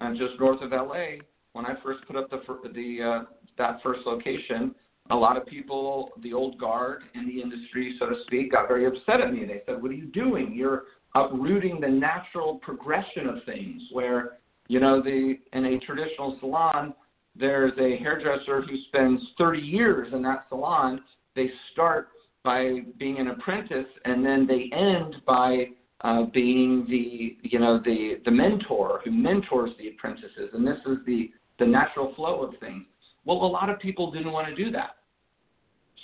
[0.02, 1.22] uh, just north of LA.
[1.54, 2.42] When I first put up the
[2.74, 3.24] the uh,
[3.58, 4.76] that first location,
[5.10, 8.86] a lot of people, the old guard in the industry, so to speak, got very
[8.86, 9.46] upset at me.
[9.46, 10.54] They said, "What are you doing?
[10.54, 10.84] You're
[11.16, 16.94] uprooting the natural progression of things." Where you know the in a traditional salon,
[17.36, 21.02] there's a hairdresser who spends 30 years in that salon.
[21.36, 22.10] They start
[22.44, 25.66] by being an apprentice, and then they end by
[26.02, 30.98] uh, being the you know the the mentor who mentors the apprentices, and this is
[31.06, 32.86] the the natural flow of things.
[33.26, 34.98] Well, a lot of people didn't want to do that.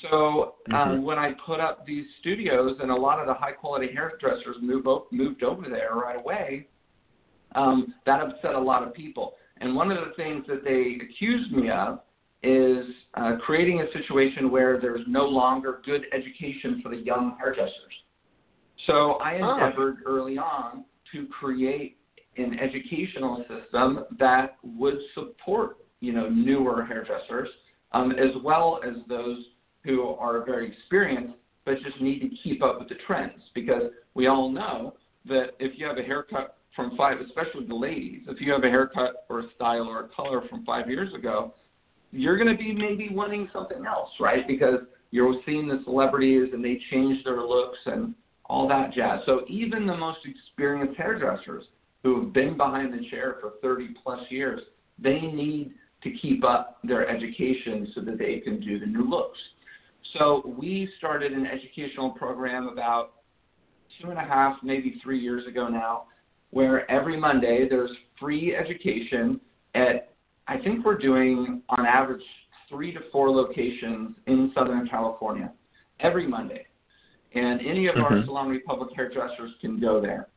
[0.10, 1.04] So uh, mm-hmm.
[1.04, 4.88] when I put up these studios, and a lot of the high quality hairdressers moved
[5.12, 6.68] moved over there right away,
[7.56, 9.36] um, that upset a lot of people.
[9.58, 12.00] And one of the things that they accused me of
[12.44, 17.74] is uh, creating a situation where there's no longer good education for the young hairdressers.
[18.88, 20.12] So I endeavored oh.
[20.12, 21.98] early on to create
[22.38, 27.50] an educational system that would support, you know, newer hairdressers,
[27.92, 29.38] um, as well as those
[29.84, 31.36] who are very experienced
[31.66, 33.84] but just need to keep up with the trends because
[34.14, 38.40] we all know that if you have a haircut from five, especially the ladies, if
[38.40, 41.54] you have a haircut or a style or a color from five years ago,
[42.12, 44.48] you're going to be maybe wanting something else, right?
[44.48, 44.80] Because
[45.12, 48.14] you're seeing the celebrities and they change their looks and
[48.46, 49.22] all that jazz.
[49.26, 51.66] So even the most experienced hairdressers
[52.04, 54.62] who have been behind the chair for 30 plus years,
[55.00, 59.38] they need to keep up their education so that they can do the new looks.
[60.18, 63.14] So we started an educational program about
[64.02, 66.06] two and a half, maybe three years ago now,
[66.52, 69.42] where every Monday there's free education
[69.74, 70.14] at,
[70.48, 72.24] I think we're doing on average
[72.70, 75.52] three to four locations in Southern California
[76.00, 76.66] every Monday.
[77.34, 78.14] And any of mm-hmm.
[78.14, 80.28] our Salon Republic hairdressers can go there.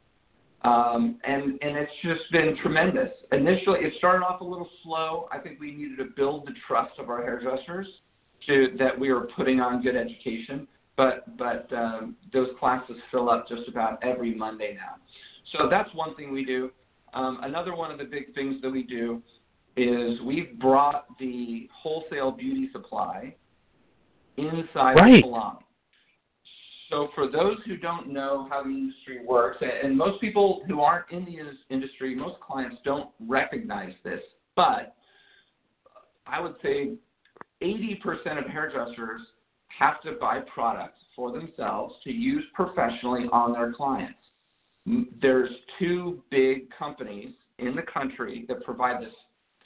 [0.62, 3.11] Um, and, and it's just been tremendous.
[3.33, 5.29] Initially, it started off a little slow.
[5.31, 7.87] I think we needed to build the trust of our hairdressers
[8.46, 10.66] to, that we were putting on good education.
[10.96, 14.94] But, but um, those classes fill up just about every Monday now.
[15.52, 16.70] So that's one thing we do.
[17.12, 19.22] Um, another one of the big things that we do
[19.76, 23.35] is we've brought the wholesale beauty supply
[24.37, 25.14] inside right.
[25.14, 25.59] the salon.
[26.90, 31.11] So for those who don't know how the industry works, and most people who aren't
[31.11, 31.38] in the
[31.74, 34.20] industry, most clients don't recognize this,
[34.54, 34.94] but
[36.26, 36.94] I would say
[37.62, 39.20] 80% of hairdressers
[39.76, 44.18] have to buy products for themselves to use professionally on their clients
[45.20, 49.14] there's two big companies in the country that provide this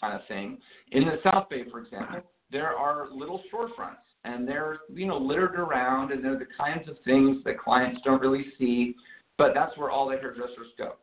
[0.00, 0.59] kind of thing.
[0.92, 5.57] In the South Bay, for example, there are little storefronts, and they're you know littered
[5.57, 8.94] around, and they're the kinds of things that clients don't really see,
[9.37, 10.94] but that's where all the hairdressers go.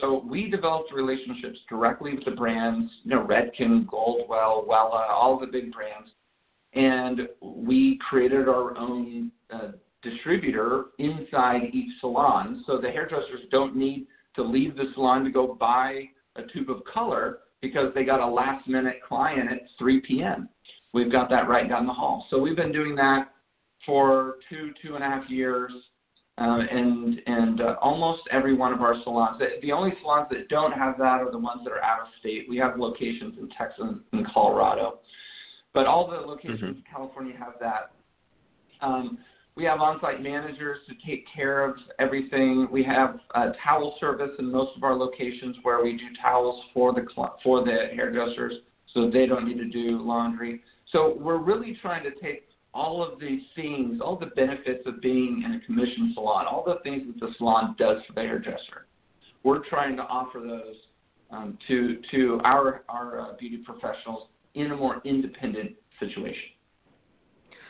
[0.00, 5.46] So we developed relationships directly with the brands, you know, Redken, Goldwell, Wella, all the
[5.46, 6.10] big brands,
[6.74, 14.06] and we created our own uh, distributor inside each salon, so the hairdressers don't need
[14.36, 18.26] to leave the salon to go buy a tube of color because they got a
[18.26, 20.48] last minute client at 3 p.m.
[20.92, 22.26] We've got that right down the hall.
[22.30, 23.32] So we've been doing that
[23.86, 25.72] for two, two and a half years.
[26.38, 29.40] Uh, and and uh, almost every one of our salons.
[29.60, 32.46] The, only salons that don't have that are the ones that are out of state.
[32.48, 35.00] We have locations in Texas and Colorado,
[35.74, 36.76] but all the locations Mhm.
[36.76, 37.90] in California have that.
[38.80, 39.18] Um,
[39.54, 42.68] we have on-site managers to take care of everything.
[42.70, 46.92] We have uh, towel service in most of our locations where we do towels for
[46.92, 47.06] the
[47.42, 48.54] for the hairdressers,
[48.94, 50.62] so they don't need to do laundry.
[50.90, 55.42] So we're really trying to take all of these things, all the benefits of being
[55.44, 58.86] in a commission salon, all the things that the salon does for the hairdresser.
[59.42, 60.76] We're trying to offer those
[61.30, 66.48] um, to to our our uh, beauty professionals in a more independent situation.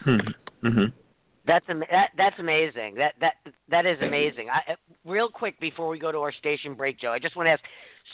[0.07, 1.02] Mm-hmm.
[1.47, 2.95] That's am- that, that's amazing.
[2.97, 3.35] That that
[3.69, 4.49] that is amazing.
[4.51, 7.47] I, uh, real quick before we go to our station break, Joe, I just want
[7.47, 7.63] to ask.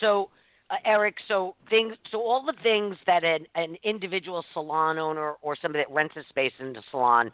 [0.00, 0.30] So,
[0.70, 5.56] uh, Eric, so things, so all the things that an, an individual salon owner or
[5.60, 7.30] somebody that rents a space in the salon,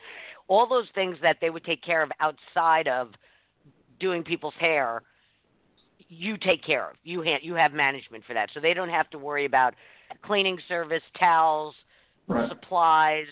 [0.49, 3.11] all those things that they would take care of outside of
[3.99, 5.03] doing people's hair,
[6.09, 6.97] you take care of.
[7.03, 9.75] You ha- you have management for that, so they don't have to worry about
[10.23, 11.75] cleaning service, towels,
[12.27, 12.49] Right.
[12.49, 13.27] supplies,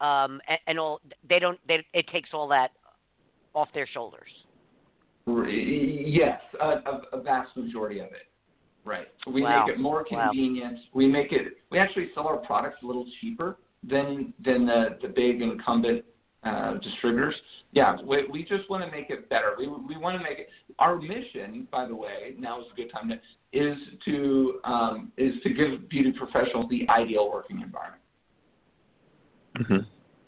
[0.00, 1.00] um, and, and all.
[1.28, 1.58] They don't.
[1.66, 2.70] They, it takes all that
[3.54, 4.30] off their shoulders.
[5.26, 8.28] Yes, a, a, a vast majority of it.
[8.84, 9.08] Right.
[9.26, 9.64] We Wow.
[9.64, 10.28] make it more Wow.
[10.28, 10.78] convenient.
[10.92, 11.58] We make it.
[11.70, 16.04] We actually sell our products a little cheaper than than the the big incumbent
[16.44, 17.34] uh, distributors.
[17.72, 19.54] Yeah, we, we just want to make it better.
[19.58, 20.48] We we want to make it.
[20.78, 23.18] Our mission, by the way, now is a good time to
[23.54, 28.02] is to um, is to give beauty professionals the ideal working environment.
[29.58, 29.78] Mm-hmm.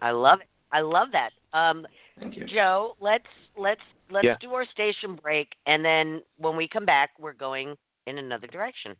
[0.00, 0.48] I love it.
[0.72, 1.30] I love that.
[1.52, 1.86] Um,
[2.18, 2.46] Thank you.
[2.46, 3.24] Joe, let's
[3.56, 4.36] let's let's Yeah.
[4.40, 8.94] do our station break, and then when we come back, we're going in another direction.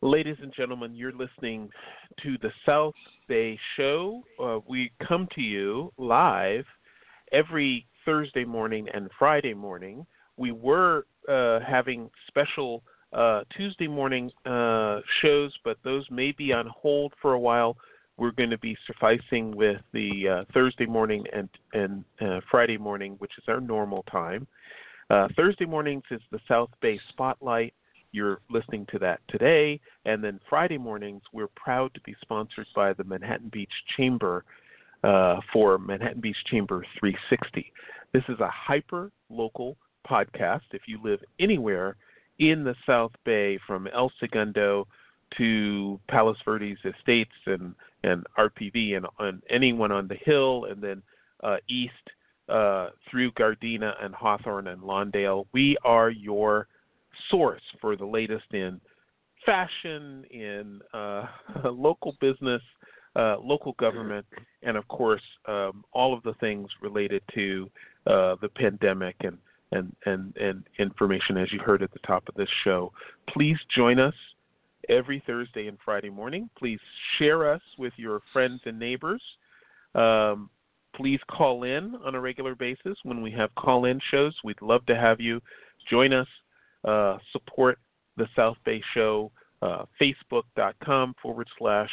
[0.00, 1.68] Ladies and gentlemen, you're listening
[2.22, 2.94] to the South
[3.26, 4.22] Bay Show.
[4.40, 6.64] Uh, we come to you live
[7.32, 10.06] every Thursday morning and Friday morning.
[10.36, 16.68] We were uh, having special uh, Tuesday morning uh, shows, but those may be on
[16.68, 17.76] hold for a while.
[18.18, 23.14] We're going to be sufficing with the uh, Thursday morning and and uh, Friday morning,
[23.18, 24.46] which is our normal time.
[25.08, 27.72] Uh, Thursday mornings is the South Bay Spotlight.
[28.12, 29.80] You're listening to that today.
[30.04, 34.44] And then Friday mornings, we're proud to be sponsored by the Manhattan Beach Chamber
[35.04, 37.72] uh, for Manhattan Beach Chamber 360.
[38.12, 39.76] This is a hyper local
[40.08, 40.62] podcast.
[40.72, 41.96] If you live anywhere
[42.38, 44.86] in the South Bay, from El Segundo
[45.36, 51.02] to Palos Verdes Estates and, and RPV and, and anyone on the hill, and then
[51.42, 51.92] uh, east
[52.48, 56.66] uh, through Gardena and Hawthorne and Lawndale, we are your
[57.30, 58.80] source for the latest in
[59.44, 61.26] fashion, in uh,
[61.64, 62.62] local business,
[63.16, 64.26] uh, local government,
[64.62, 67.70] and of course, um, all of the things related to
[68.06, 69.38] uh, the pandemic and,
[69.72, 72.92] and, and, and information as you heard at the top of this show.
[73.28, 74.14] Please join us
[74.88, 76.48] every Thursday and Friday morning.
[76.58, 76.80] Please
[77.18, 79.22] share us with your friends and neighbors.
[79.94, 80.50] Um,
[80.94, 84.34] please call in on a regular basis when we have call in shows.
[84.44, 85.40] We'd love to have you
[85.88, 86.26] join us
[86.84, 87.78] uh, support
[88.16, 89.30] the South Bay Show,
[89.62, 91.90] uh, facebook.com forward slash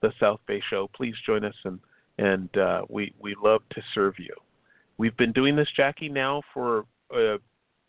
[0.00, 0.88] the South Bay Show.
[0.94, 1.78] Please join us, and
[2.18, 4.34] and uh, we we love to serve you.
[4.96, 6.84] We've been doing this, Jackie, now for
[7.14, 7.38] uh,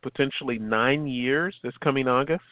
[0.02, 1.56] potentially nine years.
[1.64, 2.44] This coming August.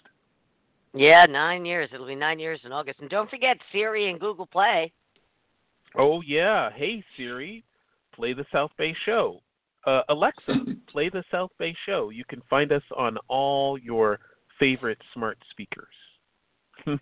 [0.93, 1.89] Yeah, nine years.
[1.93, 2.99] It'll be nine years in August.
[3.01, 4.91] And don't forget Siri and Google Play.
[5.97, 7.63] Oh yeah, hey Siri,
[8.13, 9.41] play the South Bay Show.
[9.85, 10.53] Uh, Alexa,
[10.89, 12.09] play the South Bay Show.
[12.09, 14.19] You can find us on all your
[14.59, 15.87] favorite smart speakers.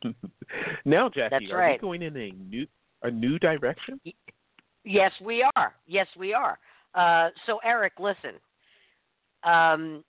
[0.86, 1.82] now, Jackie, That's are right.
[1.82, 2.68] we going in a new
[3.04, 4.00] a new direction?
[4.84, 5.76] Yes, we are.
[5.88, 6.58] Yes, we are.
[6.94, 8.40] Uh, so, Eric, listen.
[9.44, 10.04] Um,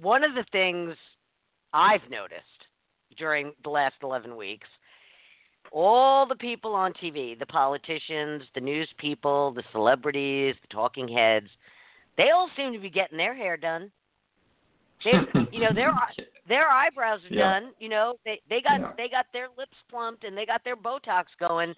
[0.00, 0.94] one of the things
[1.72, 2.44] I've noticed
[3.16, 4.66] during the last 11 weeks,
[5.72, 11.48] all the people on TV, the politicians, the news people, the celebrities, the talking heads,
[12.16, 13.90] they all seem to be getting their hair done.
[15.04, 15.14] They,
[15.52, 15.92] you know, their
[16.48, 17.60] their eyebrows are Yeah.
[17.60, 17.72] done.
[17.78, 18.92] You know, they they got Yeah.
[18.96, 21.74] they got their lips plumped and they got their Botox going.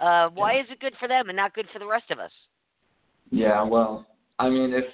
[0.00, 0.62] Uh, why Yeah.
[0.62, 2.32] is it good for them and not good for the rest of us?
[3.30, 4.06] Yeah, well,
[4.38, 4.84] I mean, if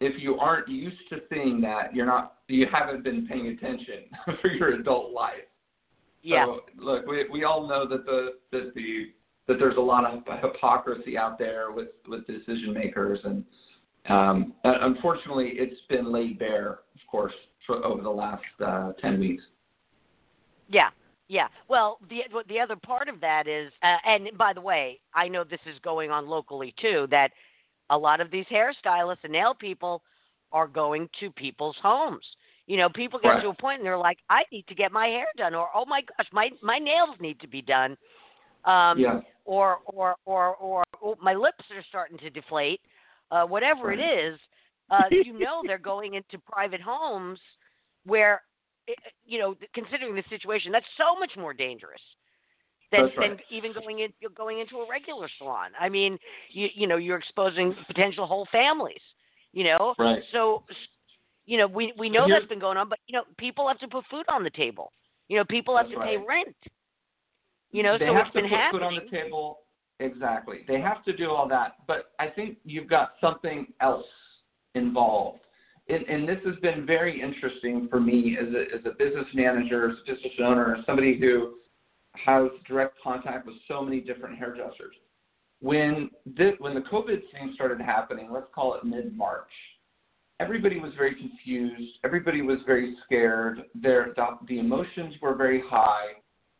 [0.00, 4.04] if you aren't used to seeing that, you're not you haven't been paying attention
[4.40, 5.46] for your adult life.
[6.22, 6.46] Yeah.
[6.46, 9.12] So look, we we all know that the that the
[9.46, 13.44] that there's a lot of hypocrisy out there with with decision makers, and
[14.08, 17.32] um, unfortunately, it's been laid bare, of course,
[17.66, 19.42] for, over the last uh, ten weeks.
[20.68, 20.90] Yeah,
[21.28, 21.48] yeah.
[21.68, 25.44] Well, the the other part of that is, uh, and by the way, I know
[25.44, 27.06] this is going on locally too.
[27.10, 27.32] That
[27.90, 30.02] a lot of these hairstylists and nail people
[30.52, 32.24] are going to people's homes.
[32.66, 33.42] You know, people get right.
[33.42, 35.84] to a point and they're like, I need to get my hair done, or oh
[35.84, 37.96] my gosh, my my nails need to be done.
[38.64, 39.20] Um, yeah.
[39.44, 42.80] Or or or or oh, my lips are starting to deflate.
[43.32, 43.98] Uh, whatever right.
[43.98, 44.40] it is,
[44.90, 47.38] uh, you know they're going into private homes
[48.04, 48.42] where,
[48.88, 52.00] eh, eh, you know, considering the situation, that's so much more dangerous
[52.92, 53.30] than, right.
[53.30, 55.70] than even going in going into a regular salon.
[55.78, 56.18] I mean,
[56.50, 59.00] you you know, you're exposing potential whole families.
[59.52, 60.22] You know, right.
[60.32, 60.64] so
[61.46, 63.88] you know we we know that's been going on, but you know people have to
[63.88, 64.92] put food on the table.
[65.28, 66.18] You know, people have to right.
[66.18, 66.56] pay rent.
[67.72, 68.80] You know, they so it's been put happening.
[68.80, 69.58] food on the table.
[70.00, 71.76] Exactly, they have to do all that.
[71.86, 74.06] But I think you've got something else
[74.74, 75.40] involved.
[75.88, 79.90] And, and this has been very interesting for me as a, as a business manager,
[79.90, 81.54] as a business owner, as somebody who
[82.14, 84.94] has direct contact with so many different hairdressers.
[85.60, 89.50] When this, when the COVID thing started happening, let's call it mid March,
[90.40, 91.98] everybody was very confused.
[92.04, 93.62] Everybody was very scared.
[93.74, 94.14] Their
[94.48, 96.14] the, emotions were very high.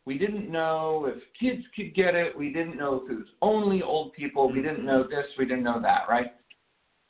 [0.05, 2.37] We didn't know if kids could get it.
[2.37, 4.51] We didn't know if it was only old people.
[4.51, 5.25] We didn't know this.
[5.37, 6.03] We didn't know that.
[6.09, 6.27] Right.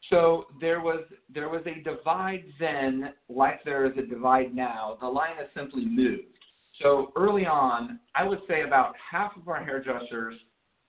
[0.10, 4.98] So there was there was a divide then, like there is a divide now.
[5.00, 6.24] The line has simply moved.
[6.82, 10.36] So early on, I would say about half of our hairdressers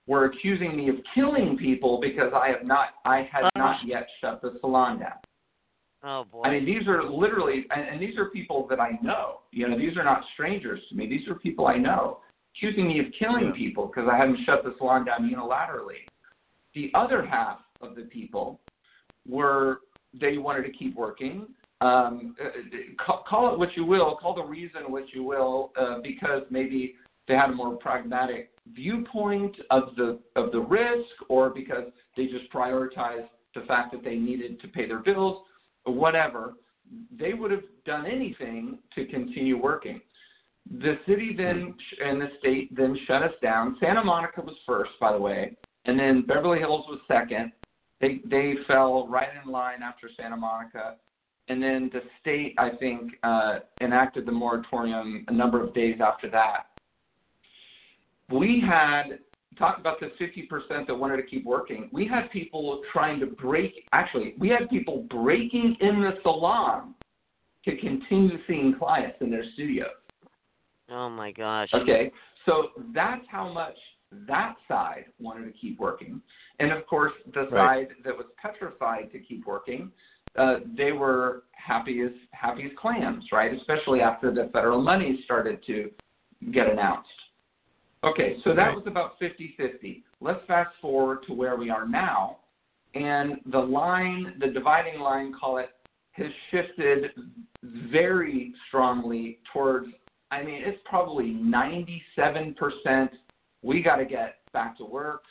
[0.07, 3.59] were accusing me of killing people because I have not I had uh-huh.
[3.59, 5.19] not yet shut the salon down.
[6.03, 6.41] Oh boy.
[6.43, 9.39] I mean, these are literally, and, and these are people that I know.
[9.51, 11.07] You know, these are not strangers to me.
[11.07, 12.19] These are people I know
[12.55, 13.51] accusing me of killing Yeah.
[13.55, 16.05] people because I hadn't shut the salon down unilaterally.
[16.75, 18.59] The other half of the people
[19.27, 19.79] were
[20.13, 21.47] they wanted to keep working.
[21.83, 22.49] Um, uh,
[23.03, 26.95] call, call it what you will, call the reason what you will, uh, because maybe
[27.27, 32.51] they had a more pragmatic viewpoint of the of the risk, or because they just
[32.53, 35.43] prioritized the fact that they needed to pay their bills,
[35.85, 36.53] or whatever.
[37.19, 39.99] They would have done anything to continue working.
[40.79, 43.75] The city then and the state then shut us down.
[43.81, 47.51] Santa Monica was first, by the way, and then Beverly Hills was second.
[47.99, 50.95] They they fell right in line after Santa Monica,
[51.49, 56.29] and then the state I think uh, enacted the moratorium a number of days after
[56.31, 56.67] that.
[58.31, 59.19] We had
[59.57, 61.89] talked about the 50% that wanted to keep working.
[61.91, 63.85] We had people trying to break.
[63.91, 66.95] Actually, we had people breaking in the salon
[67.65, 69.87] to continue seeing clients in their studios.
[70.89, 71.69] oh my gosh.
[71.73, 72.11] Okay,
[72.45, 73.75] so that's how much
[74.27, 76.21] that side wanted to keep working.
[76.59, 77.87] And of course, the Right.
[77.89, 79.91] side that was petrified to keep working,
[80.37, 83.53] uh, they were happy as happy as clams, right?
[83.53, 85.89] Especially after the federal money started to
[86.51, 87.09] get announced.
[88.03, 90.03] Okay, so that was about 50-50.
[90.19, 92.39] Let's fast forward to where we are now,
[92.95, 95.69] and the line, the dividing line, call it,
[96.11, 97.11] has shifted
[97.63, 99.87] very strongly towards.
[100.31, 103.09] I mean, it's probably 97%
[103.61, 105.23] we got to get back to work.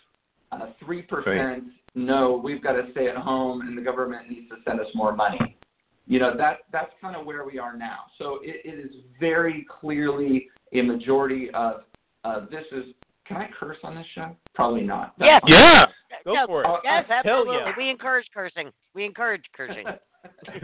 [0.51, 1.65] Uh, Three percent,
[1.95, 5.15] no, we've got to stay at home, and the government needs to send us more
[5.15, 5.57] money.
[6.07, 8.01] You know that that's kind of where we are now.
[8.19, 11.83] So it, it is very clearly a majority of
[12.25, 12.85] uh, this is.
[13.25, 14.37] Can I curse on this show?
[14.53, 15.15] Probably not.
[15.17, 15.41] That's Yes.
[15.43, 15.51] fine.
[15.53, 15.85] Yeah.
[16.25, 16.69] Go No, for it.
[16.85, 17.57] Yes, Hell absolutely.
[17.57, 17.73] yeah.
[17.79, 18.71] We encourage cursing.
[18.95, 19.85] We encourage cursing.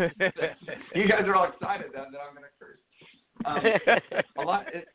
[0.95, 2.79] you guys are all excited then that I'm going to curse.
[3.45, 4.89] Um, a lot it,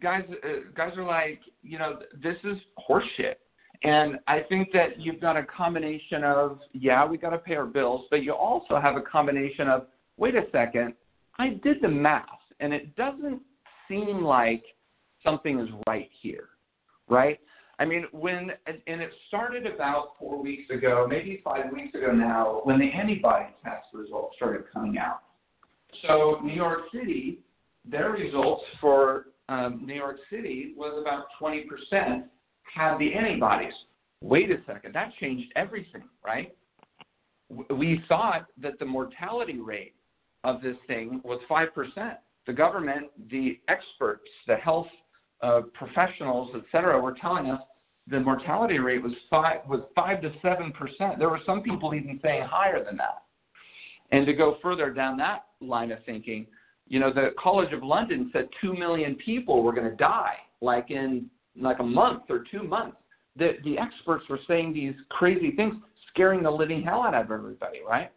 [0.00, 2.56] guys uh, guys are like you know this is
[2.88, 3.34] horseshit
[3.82, 7.66] and i think that you've got a combination of yeah we got to pay our
[7.66, 10.92] bills but you also have a combination of wait a second
[11.38, 12.24] i did the math
[12.60, 13.40] and it doesn't
[13.88, 14.64] seem like
[15.22, 16.48] something is right here
[17.10, 17.40] right?
[17.80, 22.60] I mean when and it started about four weeks ago maybe five weeks ago now
[22.64, 25.20] when the antibody test results started coming out.
[26.06, 27.38] So new york city
[27.84, 32.24] their results for um, New York City was about 20%
[32.74, 33.72] had the antibodies.
[34.22, 36.54] Wait a second, that changed everything, right?
[37.70, 39.94] We thought that the mortality rate
[40.44, 42.16] of this thing was 5%.
[42.46, 44.88] The government, the experts, the health
[45.42, 47.60] uh, professionals, et cetera, were telling us
[48.10, 51.18] the mortality rate was five was five to seven percent.
[51.18, 53.22] There were some people even saying higher than that.
[54.10, 56.46] And to go further down that line of thinking,
[56.88, 60.90] you know, the College of London said two million people were going to die, like
[60.90, 61.26] in
[61.60, 62.96] like a month or two months.
[63.36, 65.74] that the experts were saying these crazy things,
[66.08, 68.10] scaring the living hell out of everybody, right?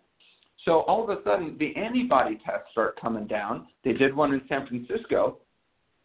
[0.66, 3.68] So all of a sudden, the antibody tests start coming down.
[3.84, 5.38] They did one in San Francisco.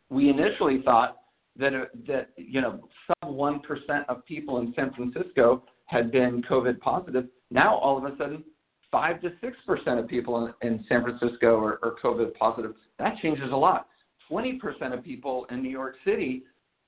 [0.09, 1.19] We initially thought
[1.59, 6.43] that uh, that you know sub one percent of people in San Francisco had been
[6.43, 7.27] COVID positive.
[7.51, 8.45] Now all of a sudden,
[8.91, 12.75] five to six percent of people in, in San Francisco are, are COVID positive.
[12.99, 13.89] That changes a lot.
[14.29, 16.45] Twenty percent of people in New York City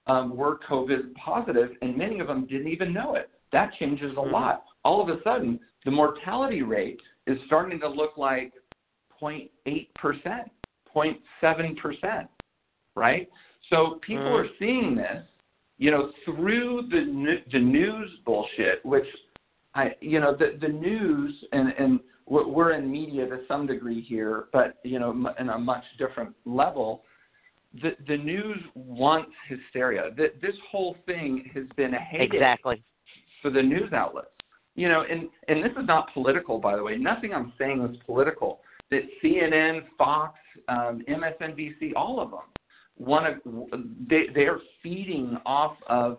[0.08, 3.30] um, were COVID positive, and many of them didn't even know it.
[3.52, 4.32] That changes a mm-hmm.
[4.32, 4.64] lot.
[4.84, 8.52] All of a sudden, the mortality rate is starting to look like
[9.20, 10.50] 0.8 percent,
[10.94, 12.28] 0.7 percent,
[12.94, 13.28] right?
[13.70, 14.44] So people mm.
[14.44, 15.22] are seeing this,
[15.78, 19.06] you know, through the the news bullshit, which
[19.74, 24.46] I, you know, the the news and and we're in media to some degree here,
[24.52, 27.04] but you know, in a much different level.
[27.74, 30.10] The the news wants hysteria.
[30.16, 32.82] The, this whole thing has been a heyday exactly.
[33.42, 34.28] for the news outlets.
[34.74, 36.96] You know, and and this is not political, by the way.
[36.96, 38.60] Nothing I'm saying is political.
[38.90, 40.38] That CNN, Fox,
[40.68, 42.40] um, MSNBC, all of them
[42.96, 46.18] want to they they are feeding off of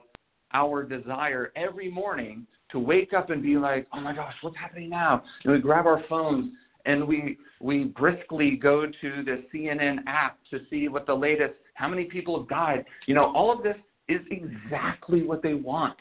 [0.54, 4.90] our desire every morning to wake up and be like, oh my gosh, what's happening
[4.90, 5.24] now?
[5.44, 6.54] And we grab our phones
[6.90, 11.88] and we we briskly go to the CNN app to see what the latest, how
[11.88, 12.86] many people have died.
[13.06, 13.78] You know, all of this
[14.08, 15.98] is exactly what they want.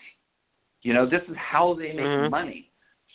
[0.83, 2.31] You know, this is how they make mm-hmm.
[2.31, 2.71] money.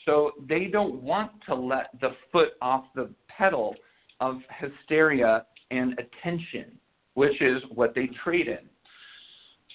[0.05, 3.75] So they don't want to let the foot off the pedal
[4.19, 6.77] of hysteria and attention
[7.15, 8.59] which is what they trade in.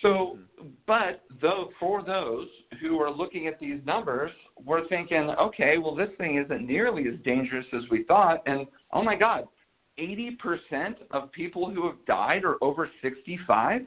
[0.03, 0.39] So,
[0.87, 2.47] but though for those
[2.81, 4.31] who are looking at these numbers,
[4.65, 9.03] we're thinking, okay, well, this thing isn't nearly as dangerous as we thought, and oh
[9.03, 9.49] my God,
[9.99, 13.83] 80% of people who have died are over 65.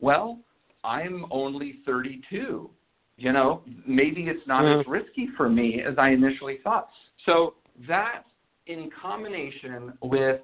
[0.00, 0.40] Well,
[0.84, 2.70] I'm only 32.
[3.16, 6.88] You know, maybe it's not as risky for me as I initially thought.
[7.26, 7.54] So
[7.88, 8.22] that,
[8.68, 10.40] in combination with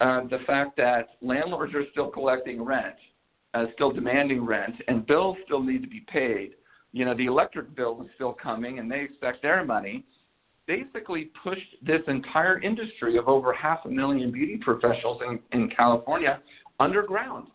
[0.00, 2.96] uh, the fact that landlords are still collecting rent,
[3.56, 6.52] uh, still demanding rent, and bills still need to be paid.
[6.92, 10.04] You know, the electric bill is still coming, and they expect their money.
[10.66, 16.40] Basically, pushed this entire industry of over half a million beauty professionals in, in California
[16.80, 17.46] underground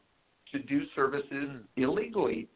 [0.51, 1.83] to do services hmm.
[1.83, 2.47] illegally.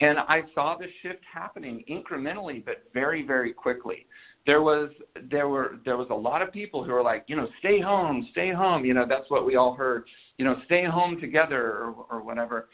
[0.00, 4.06] And I saw the shift happening incrementally, but very, very quickly
[4.46, 4.90] there was
[5.30, 8.28] there were there was a lot of people who were like, you know, stay home,
[8.32, 8.84] stay home.
[8.84, 10.04] You know, that's what we all heard.
[10.38, 12.68] You know, stay home together or, or whatever.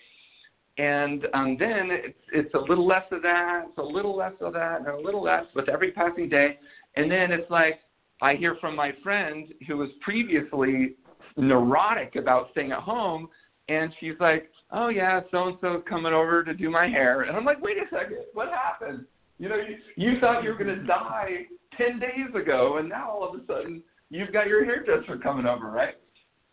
[0.81, 4.55] And um, then it's it's a little less of that, it's a little less of
[4.55, 6.59] that, and a little less with every passing day.
[6.97, 7.81] And then it's like
[8.22, 10.95] I hear from my friend who was previously
[11.37, 13.28] neurotic about staying at home,
[13.68, 17.37] and she's like, "Oh yeah, so and so coming over to do my hair," and
[17.37, 19.05] I'm like, "Wait a second, what happened?"
[19.39, 21.45] You know, you, you thought you were to die
[21.76, 25.70] 10 days ago, and now all of a sudden you've got your hairdresser coming over,
[25.70, 25.97] right?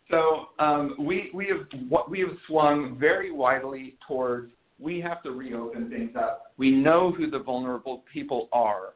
[0.10, 1.68] So um, we, we, have,
[2.10, 6.54] we have swung very widely towards we have to reopen things up.
[6.58, 8.94] We know who the vulnerable people are.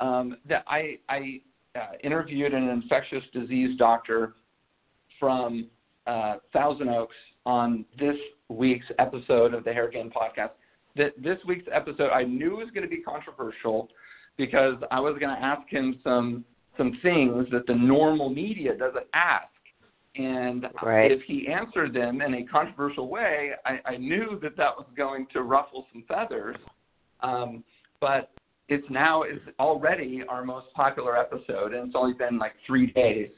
[0.00, 1.40] Um, that I, I
[1.74, 4.34] uh, interviewed an infectious disease doctor
[5.18, 5.68] from
[6.06, 8.16] uh, Thousand Oaks on this
[8.48, 10.50] week's episode of the Hair Game podcast.
[10.96, 13.88] That this week's episode I knew was going to be controversial
[14.36, 16.44] because I was going to ask him some
[16.76, 19.48] some things that the normal media doesn't ask.
[20.16, 21.12] And right.
[21.12, 25.26] if he answered them in a controversial way, I, I knew that that was going
[25.32, 26.56] to ruffle some feathers.
[27.20, 27.62] Um,
[28.00, 28.30] but
[28.68, 33.30] it's now is already our most popular episode, and it's only been like three days.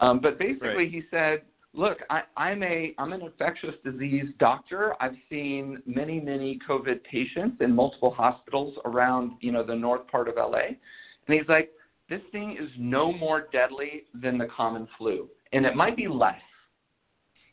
[0.00, 0.90] Um, but basically, right.
[0.90, 1.42] he said
[1.74, 4.94] look, I, I'm a I'm an infectious disease doctor.
[5.00, 10.28] I've seen many many COVID patients in multiple hospitals around you know the north part
[10.28, 11.70] of LA, and he's like,
[12.08, 16.40] this thing is no more deadly than the common flu, and it might be less.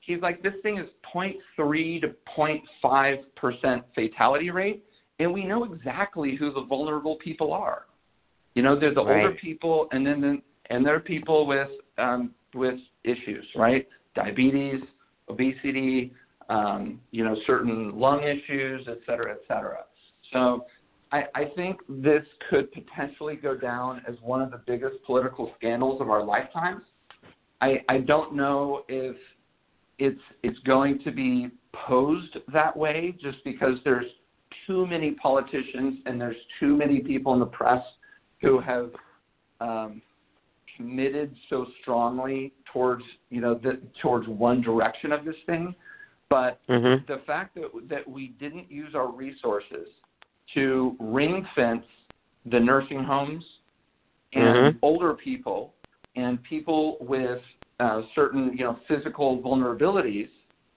[0.02, 4.84] He's like, this thing is 0.3 to 0.5 percent fatality rate,
[5.20, 7.84] and we know exactly who the vulnerable people are.
[8.56, 9.24] You know, they're the right.
[9.24, 13.88] older people, and then the, and there are people with um, with issues, right?
[14.18, 14.82] diabetes,
[15.30, 16.14] obesity,
[16.50, 19.80] um, you know, certain lung issues, et cetera, et cetera.
[20.34, 20.66] So
[21.12, 26.02] I, I think this could potentially go down as one of the biggest political scandals
[26.02, 26.82] of our lifetimes.
[27.62, 29.16] I, I don't know if
[29.99, 34.05] it's it's going to be posed that way just because there's
[34.66, 37.82] too many politicians and there's too many people in the press
[38.41, 38.91] who have
[39.60, 40.01] um,
[40.76, 45.74] committed so strongly towards you know the, towards one direction of this thing,
[46.30, 47.03] but mm-hmm.
[47.12, 49.88] the fact that that we didn't use our resources
[50.53, 51.86] to ring fence
[52.45, 53.43] the nursing homes
[54.34, 54.80] and Mhm.
[54.82, 55.74] older people
[56.18, 57.39] and people with
[57.80, 60.30] uh, certain you know physical vulnerabilities,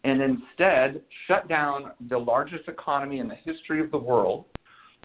[0.05, 4.45] and instead shut down the largest economy in the history of the world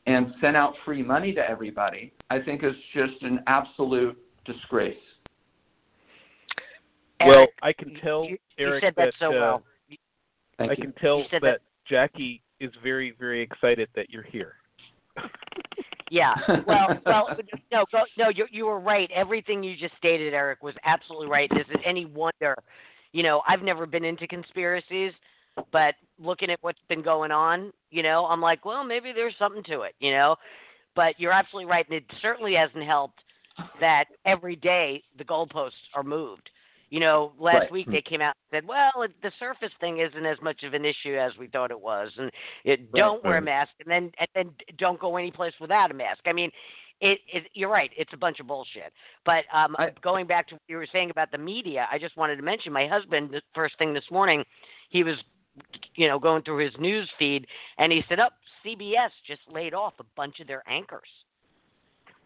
[0.07, 4.15] and sent out free money to everybody, I think is just an absolute
[4.45, 4.95] disgrace.
[7.25, 9.63] well, I can tell you, Eric you said that, so uh, well.
[10.57, 10.83] Thank I you.
[10.83, 14.53] can tell that that- Jackie is very, very excited that you're here.
[16.11, 16.35] Yeah.
[16.67, 17.27] Well, well,
[17.71, 19.09] no, go, no, you you were right.
[19.13, 21.49] Everything you just stated, Eric, was absolutely right.
[21.51, 22.55] Is it any wonder?
[23.11, 25.13] You know, I've never been into conspiracies,
[25.71, 29.63] but looking at what's been going on, you know, I'm like, well, maybe there's something
[29.65, 30.35] to it, you know.
[30.95, 33.19] But you're absolutely right, and it certainly hasn't helped
[33.79, 36.49] that every day the goalposts are moved.
[36.89, 37.71] You know, last Right.
[37.71, 40.73] week they came out and said, "Well, it, the surface thing isn't as much of
[40.73, 42.31] an issue as we thought it was," and
[42.63, 46.21] it, don't wear a mask, and then and then don't go anyplace without a mask.
[46.25, 46.51] I mean,
[47.01, 48.93] it, it you're right, it's a bunch of bullshit.
[49.25, 52.15] But um, I- going back to what you were saying about the media, I just
[52.17, 53.31] wanted to mention my husband.
[53.31, 54.43] The first thing this morning,
[54.89, 55.15] he was,
[55.95, 57.47] you know, going through his news feed,
[57.79, 58.33] and he said, "Up,
[58.63, 61.09] CBS just laid off a bunch of their anchors."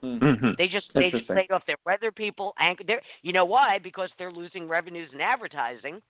[0.04, 0.20] Mm.
[0.20, 0.58] Mhm.
[0.58, 1.36] They just they just Interesting.
[1.36, 2.54] laid off their weather people.
[2.60, 3.80] Anchor, they're, you know why?
[3.80, 6.02] Because they're losing revenues in advertising.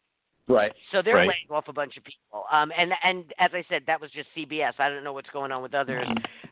[0.47, 0.73] Right.
[0.91, 1.27] So they're Right.
[1.29, 2.45] laying off a bunch of people.
[2.51, 4.73] Um, and and as I said, that was just CBS.
[4.79, 6.07] I don't know what's going on with others,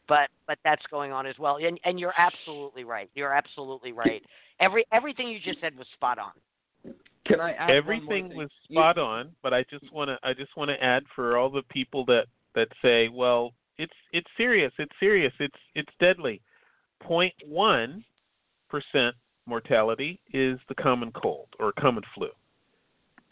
[0.07, 1.57] but but that's going on as well.
[1.57, 3.09] And and you're absolutely right.
[3.15, 4.23] You're absolutely right.
[4.59, 6.31] Every everything you just said was spot on.
[7.25, 8.37] Can I add Everything thing?
[8.37, 11.37] was You- spot on, but I just want to I just want to add for
[11.37, 16.41] all the people that that say, well, it's it's serious, it's serious, it's it's deadly.
[17.03, 18.03] 0.1
[18.69, 22.29] percent mortality is the common cold or common flu.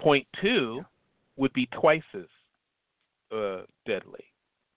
[0.03, 0.84] 0.2
[1.38, 2.26] would be twice as
[3.36, 4.24] uh, deadly.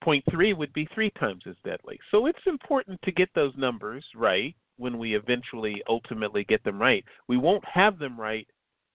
[0.05, 1.99] 0.3 would be three times as deadly.
[2.11, 7.05] So it's important to get those numbers right when we eventually ultimately get them right.
[7.27, 8.47] We won't have them right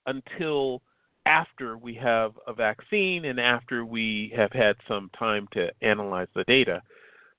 [0.05, 0.81] until
[1.25, 6.43] after we have a vaccine and after we have had some time to analyze the
[6.45, 6.81] data.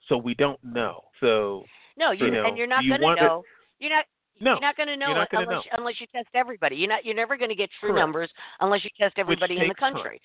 [0.08, 1.04] So we don't know.
[1.20, 1.64] So
[1.96, 3.42] No, you, You know, and you're not you going to want it- know.
[3.78, 4.04] You're not.
[4.40, 5.78] no, You're not going to know you're not it gonna unless know.
[5.78, 6.76] unless you test everybody.
[6.76, 7.04] You're not.
[7.04, 8.00] You're never going to get true Correct.
[8.00, 8.30] numbers
[8.60, 9.94] unless you test everybody in the takes time.
[9.94, 10.20] country.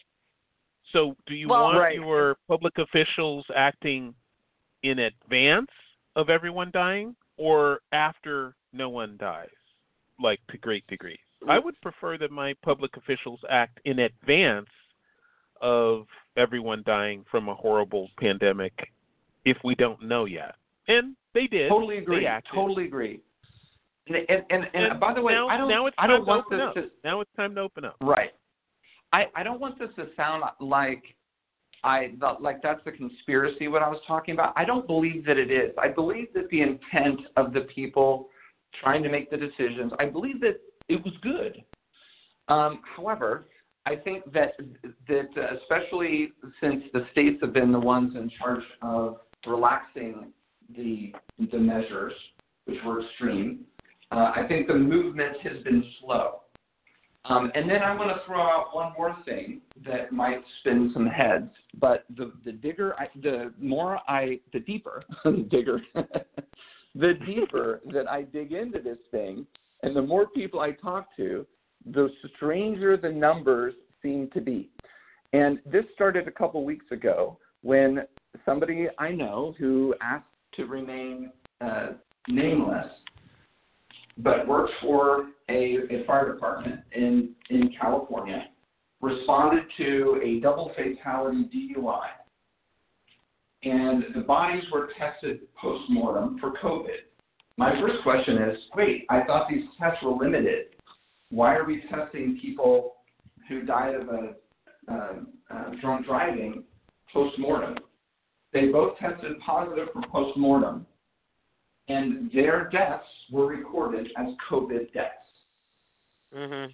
[0.92, 1.96] So, do you Well- want Right.
[1.96, 4.16] your public officials acting
[4.84, 5.70] in advance
[6.16, 9.50] of everyone dying or after no one dies,
[10.20, 11.20] like to great degrees?
[11.48, 14.70] I would prefer that my public officials act in advance
[15.62, 16.08] of
[16.38, 18.92] everyone dying from a horrible pandemic
[19.46, 20.56] if we don't know yet.
[20.88, 21.70] And they did.
[21.70, 22.28] Totally agree.
[22.54, 23.22] Totally agree.
[24.08, 26.22] And, and, and, and, And by the way, now, I don't, now it's I don't
[26.22, 26.74] to want open this up.
[26.76, 27.96] to Now it's time to open up.
[28.02, 28.32] right.
[29.12, 31.04] I, I don't want this to sound like
[31.84, 32.12] I
[32.42, 34.54] like that's the conspiracy what I was talking about.
[34.56, 35.72] I don't believe that it is.
[35.82, 38.30] I believe that the intent of the people
[38.84, 39.92] trying to make the decisions.
[39.98, 40.60] I believe that
[40.90, 41.64] it was good.
[42.50, 43.48] Um, however,
[43.86, 44.54] I think that
[45.08, 49.18] that uh, especially since the states have been the ones in charge of
[49.48, 50.32] relaxing
[50.76, 51.14] the
[51.52, 52.14] the measures,
[52.66, 53.66] which were extreme,
[54.12, 56.42] uh, I think the movement has been slow.
[57.26, 61.06] Um, and then I want to throw out one more thing that might spin some
[61.06, 61.52] heads.
[61.80, 65.04] But the the digger, I, the more I, the deeper,
[65.50, 65.82] digger,
[66.96, 69.46] the deeper that I dig into this thing,
[69.84, 71.46] and the more people I talk to,
[71.86, 74.70] the stranger the numbers seem to be.
[75.34, 78.04] And this started a couple weeks ago when
[78.46, 80.26] somebody I know who asked
[80.56, 81.32] to remain
[81.62, 81.90] uh,
[82.28, 82.88] nameless,
[84.18, 88.48] but worked for a, a fire department in, in California,
[89.02, 92.02] responded to a double fatality DUI.
[93.64, 96.88] And the bodies were tested post mortem for COVID.
[97.58, 100.68] My first question is wait, I thought these tests were limited.
[101.30, 102.96] Why are we testing people
[103.50, 104.34] who died of a
[104.90, 105.14] uh,
[105.52, 106.64] uh, drunk driving
[107.14, 107.76] post mortem?
[108.52, 110.86] They both tested positive for post mortem,
[111.88, 115.16] and their deaths were recorded as COVID deaths.
[116.34, 116.74] Mhm.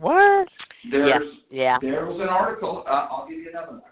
[0.00, 0.48] What?
[0.90, 1.78] There's Yeah.
[1.80, 2.84] there was an article.
[2.86, 3.82] Uh, I'll give you another one.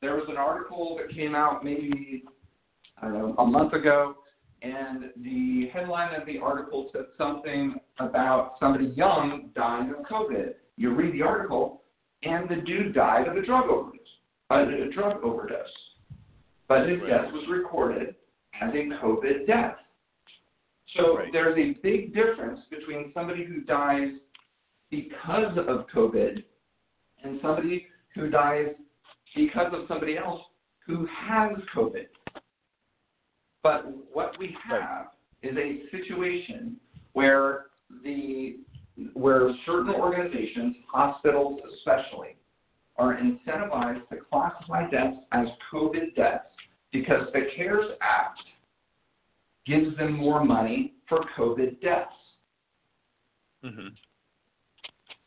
[0.00, 2.24] There was an article that came out maybe
[3.00, 4.16] I don't know a month ago,
[4.62, 10.54] and the headline of the article said something about somebody young dying of COVID.
[10.76, 11.82] You read the article,
[12.22, 13.98] and the dude died of a drug overdose.
[14.50, 15.91] A drug overdose,
[16.72, 17.08] but his Right.
[17.10, 18.14] death was recorded
[18.54, 19.78] as a COVID death.
[20.94, 21.30] So Right.
[21.30, 24.18] there's a big difference between somebody who dies
[24.88, 26.42] because of COVID
[27.22, 28.74] and somebody who dies
[29.34, 30.42] because of somebody else
[30.86, 32.08] who has COVID.
[33.62, 36.80] But what we have is a situation
[37.12, 37.66] where
[38.02, 38.60] the
[39.14, 42.36] where certain organizations, hospitals especially,
[42.96, 46.51] are incentivized to classify deaths as COVID deaths
[46.92, 48.40] because the CARES Act
[49.66, 52.12] gives them more money for COVID deaths.
[53.64, 53.88] hmm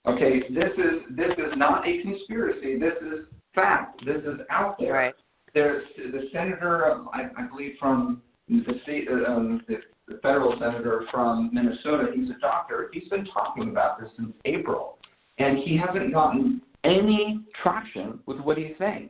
[0.07, 2.77] Okay, this is this is not a conspiracy.
[2.77, 4.05] This is fact.
[4.05, 4.93] This is out there.
[4.93, 5.15] Right.
[5.55, 10.53] There's the senator, um, I, I believe from the state, uh, um, the, the federal
[10.59, 12.11] senator from Minnesota.
[12.13, 12.89] He's a doctor.
[12.93, 14.99] He's been talking about this since April,
[15.39, 19.09] and he hasn't gotten any traction with what he's saying.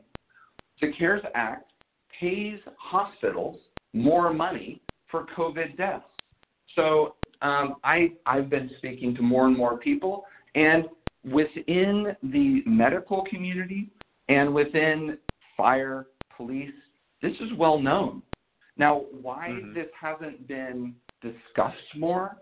[0.80, 1.72] The CARES Act
[2.20, 3.58] pays hospitals
[3.94, 6.04] more money for COVID deaths.
[6.76, 10.86] So um, I I've been speaking to more and more people, and
[11.24, 13.90] within the medical community
[14.30, 15.18] and within
[15.56, 16.74] fire, police,
[17.22, 18.22] this is well known.
[18.78, 19.74] Now, why Mhm.
[19.74, 22.42] this hasn't been discussed more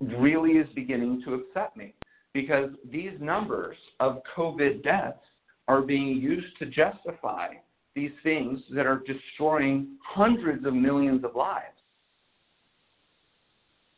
[0.00, 1.94] really is beginning to upset me
[2.32, 5.24] because these numbers of COVID deaths
[5.68, 7.54] are being used to justify
[7.96, 11.64] these things that are destroying hundreds of millions of lives.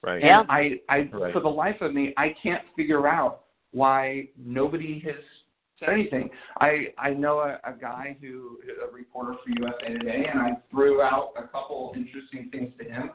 [0.02, 0.22] Right.
[0.22, 0.40] Yeah.
[0.40, 1.32] And I, I Right.
[1.32, 3.42] for the life of me, I can't figure out
[3.72, 5.16] why nobody has
[5.80, 6.30] said anything.
[6.60, 11.02] I I know a, a guy who a reporter for USA Today, and I threw
[11.02, 13.10] out a couple interesting things to him,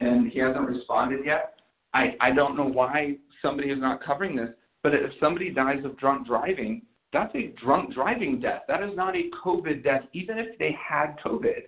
[0.00, 1.60] and he hasn't responded yet.
[1.94, 4.50] I I don't know why somebody is not covering this,
[4.82, 6.82] but if somebody dies of drunk driving,
[7.14, 8.62] that's a drunk driving death.
[8.68, 11.62] That is not a COVID death, even if they had COVID.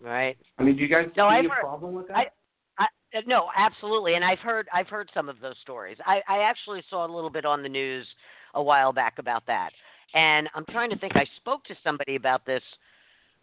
[0.00, 0.36] Right.
[0.58, 2.16] I mean, do you guys No, see I've a heard- problem with that?
[2.16, 2.30] I-
[2.76, 2.86] I,
[3.26, 5.96] no, absolutely, and I've heard I've heard some of those stories.
[6.04, 8.06] I, I actually saw a little bit on the news
[8.54, 9.70] a while back about that,
[10.14, 11.14] and I'm trying to think.
[11.14, 12.62] I spoke to somebody about this.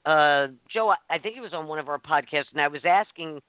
[0.05, 3.41] Uh, Joe, I- think it was on one of our podcasts, and I was asking.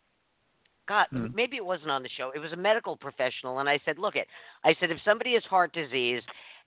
[0.88, 1.28] God, Hmm.
[1.32, 2.32] maybe it wasn't on the show.
[2.34, 4.26] It was a medical professional, and I said, "Look, it."
[4.64, 6.22] I said, if somebody has heart disease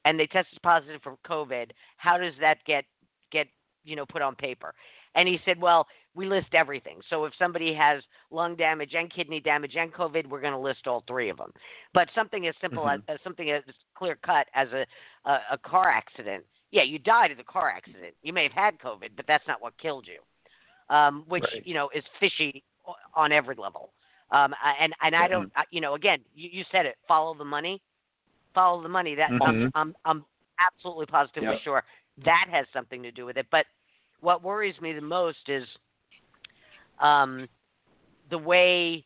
[0.05, 2.85] and they tested positive for COVID, how does that get
[3.31, 3.47] get
[3.83, 4.73] you know put on paper?
[5.15, 7.01] And he said, "Well, we list everything.
[7.09, 8.01] So if somebody has
[8.31, 11.51] lung damage and kidney damage and COVID, we're going to list all three of them.
[11.93, 12.95] But something as simple Mhm.
[12.95, 13.63] as, as something as
[13.95, 14.85] clear cut as a,
[15.25, 18.15] a a car accident, yeah, you died in the car accident.
[18.23, 20.21] You may have had COVID, but that's not what killed you,
[20.95, 21.65] um, which Right.
[21.65, 22.63] you know is fishy
[23.13, 23.91] on every level.
[24.31, 26.97] Um, and and I don't, you know, again, you, you said it.
[27.07, 27.81] Follow the money.
[28.55, 29.13] Follow the money.
[29.13, 29.71] That I'm, Mhm.
[29.75, 30.25] I'm I'm
[30.59, 31.61] absolutely positively Yep.
[31.61, 31.83] sure
[32.23, 33.45] that has something to do with it.
[33.51, 33.67] But
[34.21, 35.67] what worries me the most is
[36.99, 37.47] um,
[38.29, 39.05] the way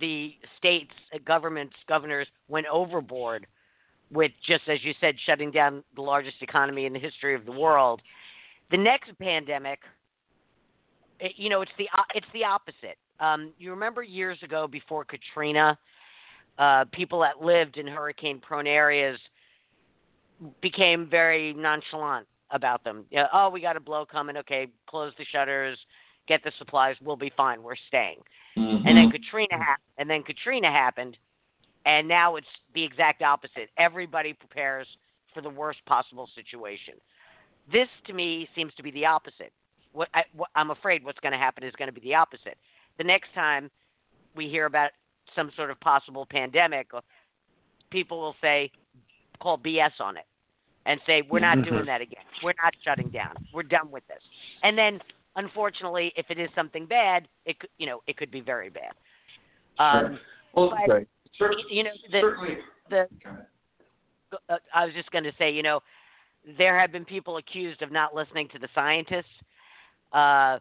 [0.00, 3.46] the states, uh, governments, governors went overboard
[4.12, 7.52] with just as you said, shutting down the largest economy in the history of the
[7.52, 8.02] world.
[8.70, 9.80] The next pandemic,
[11.20, 12.98] it, you know, it's the it's the opposite.
[13.20, 15.78] Um, you remember years ago before Katrina,
[16.58, 19.18] uh, people that lived in hurricane-prone areas
[20.60, 23.04] became very nonchalant about them.
[23.10, 24.36] Yeah, oh, we got a blow coming.
[24.36, 25.78] Okay, close the shutters,
[26.28, 26.96] get the supplies.
[27.02, 27.62] We'll be fine.
[27.62, 28.18] We're staying.
[28.56, 29.56] And then Katrina
[29.98, 31.16] and then Katrina happened,
[31.86, 33.70] and now it's the exact opposite.
[33.78, 34.86] Everybody prepares
[35.32, 36.94] for the worst possible situation.
[37.72, 39.52] This, to me, seems to be the opposite.
[39.92, 42.56] What, I, what I'm afraid what's going to happen is going to be the opposite.
[42.98, 43.70] The next time
[44.36, 44.90] we hear about
[45.34, 46.88] some sort of possible pandemic,
[47.90, 48.70] people will say,
[49.40, 50.26] call BS on it,
[50.86, 51.64] and say we're not Mhm.
[51.68, 52.24] doing that again.
[52.42, 53.34] We're not shutting down.
[53.52, 54.22] We're done with this.
[54.62, 55.02] And then,
[55.36, 58.92] unfortunately, if it is something bad, it could, you know, it could be very bad.
[59.78, 60.20] Um,
[60.52, 61.06] well, but-
[61.36, 62.58] cer- you know, the, certainly.
[62.90, 63.08] the
[64.48, 65.80] uh, I was just going to say, you know,
[66.58, 69.24] there have been people accused of not listening to the scientists.
[70.12, 70.58] Uh,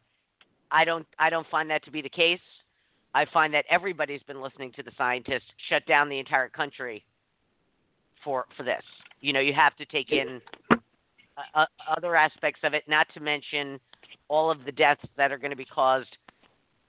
[0.71, 2.39] I don't, I don't find that to be the case.
[3.13, 5.45] I find that everybody's been listening to the scientists.
[5.69, 7.05] Shut down the entire country
[8.23, 8.83] for for this.
[9.21, 10.41] You know, you have to take in
[11.37, 13.79] uh, uh, other aspects of it, not to mention
[14.27, 16.17] all of the deaths that are going to be caused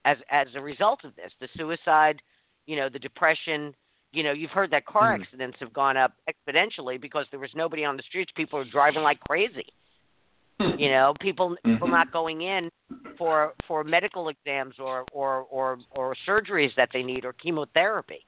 [0.05, 1.33] as as a result of this.
[1.41, 2.21] The suicide,
[2.67, 3.75] you know, the depression,
[4.13, 5.21] you know, you've heard that car Mhm.
[5.21, 8.33] accidents have gone up exponentially because there was nobody on the streets.
[8.33, 9.67] People were driving like crazy.
[10.59, 11.93] You know, people people Mhm.
[11.93, 12.71] not going in
[13.17, 18.25] for for medical exams or or or or surgeries that they need or chemotherapy.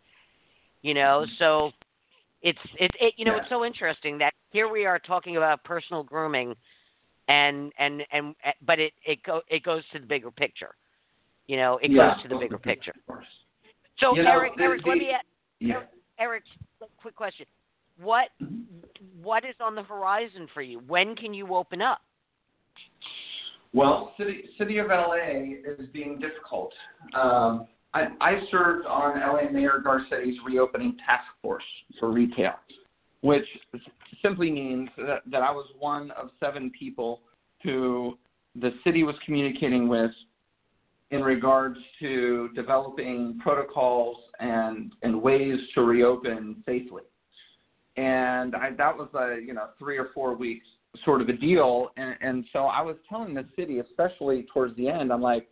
[0.83, 1.33] You know, mm-hmm.
[1.39, 1.73] so
[2.43, 3.41] it's it's it, you know Yeah.
[3.41, 6.55] it's so interesting that here we are talking about personal grooming,
[7.29, 10.75] and and and uh, but it it go it goes to the bigger picture.
[11.47, 12.95] You know, it Yeah, goes to the bigger picture.
[13.99, 15.21] So You know, Eric, the- Eric, let me a-
[15.61, 15.83] Yeah.
[16.19, 16.43] Eric,
[16.99, 17.47] quick question.
[17.99, 19.23] What mm-hmm.
[19.23, 20.81] what is on the horizon for you?
[20.81, 22.01] When can you open up?
[23.73, 25.15] Well, city city of LA
[25.65, 26.73] is being difficult.
[27.15, 31.65] Um, I, I served on LA Mayor Garcetti's reopening task force
[31.99, 32.55] for retail,
[33.23, 33.47] which
[34.23, 37.21] simply means that, that I was one of seven people
[37.63, 38.19] who
[38.55, 40.11] the city was communicating with
[41.11, 47.03] in regards to developing protocols and, and ways to reopen safely.
[47.97, 50.67] And I, that was a you know three or four weeks
[51.05, 51.91] sort of a deal.
[51.97, 55.49] And, and so I was telling the city, especially towards the end, I'm like,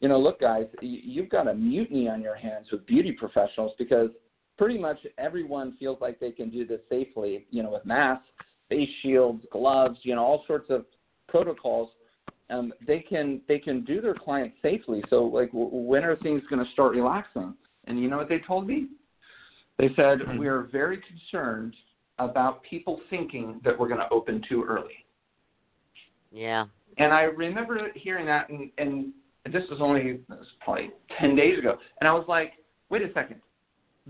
[0.00, 4.10] you know, look, guys, you've got a mutiny on your hands with beauty professionals because
[4.58, 8.26] pretty much everyone feels like they can do this safely, you know, with masks,
[8.68, 10.84] face shields, gloves, you know, all sorts of
[11.28, 11.90] protocols.
[12.50, 15.02] Um, they can they can do their clients safely.
[15.08, 17.54] So, like, w- when are things going to start relaxing?
[17.86, 18.88] And you know what they told me?
[19.78, 20.38] They said mm-hmm.
[20.38, 21.74] we are very concerned
[22.18, 25.04] about people thinking that we're going to open too early.
[26.30, 26.66] Yeah.
[26.98, 29.12] And I remember hearing that, and, and
[29.52, 30.90] this was only this was probably
[31.20, 31.76] 10 days ago.
[32.00, 32.52] And I was like,
[32.90, 33.40] wait a second.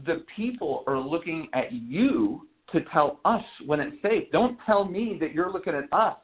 [0.07, 4.31] The people are looking at you to tell us when it's safe.
[4.33, 6.17] Don't tell me that you're looking at us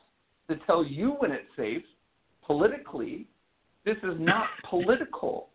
[0.48, 1.82] to tell you when it's safe.
[2.46, 3.26] Politically,
[3.84, 5.47] this is not political.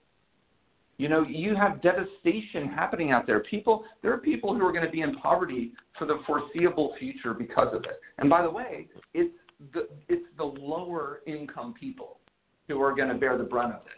[0.98, 3.40] You know, you have devastation happening out there.
[3.42, 7.34] People, there are people who are going to be in poverty for the foreseeable future
[7.34, 8.00] because of it.
[8.20, 9.34] And by the way, it's
[9.74, 12.20] the it's the lower income people
[12.68, 13.94] who are going to bear the brunt of this.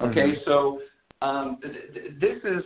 [0.00, 0.40] Okay, mm-hmm.
[0.44, 0.80] so
[1.22, 2.62] um, th- this is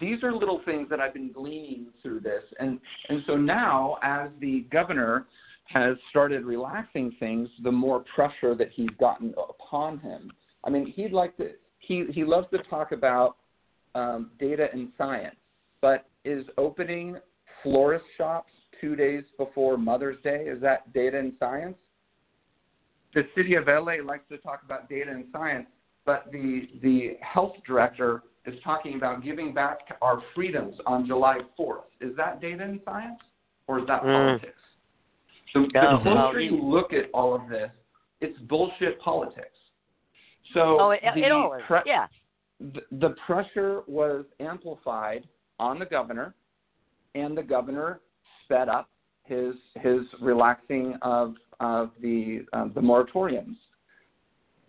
[0.00, 4.30] these are little things that I've been gleaning through this, and and so now as
[4.40, 5.26] the governor
[5.66, 10.32] has started relaxing things, the more pressure that he's gotten upon him.
[10.64, 11.50] I mean, he'd like to
[11.88, 13.36] he he loves to talk about
[13.94, 15.36] um, data and science,
[15.80, 17.16] but is opening
[17.62, 21.76] florist shops two days before Mother's Day is that data and science?
[23.14, 25.66] The city of LA likes to talk about data and science,
[26.04, 31.82] but the the health director is talking about giving back our freedoms on July 4th.
[32.00, 33.18] Is that data and science,
[33.66, 34.12] or is that mm.
[34.12, 34.58] politics?
[35.54, 37.70] So the closer you look at all of this,
[38.20, 39.57] it's bullshit politics.
[40.54, 41.62] So oh, it, it all is.
[41.66, 42.06] Pre- yeah.
[42.60, 45.26] The, the pressure was amplified
[45.60, 46.34] on the governor,
[47.14, 48.00] and the governor
[48.44, 48.88] sped up
[49.24, 53.56] his his relaxing of of the uh, the moratoriums.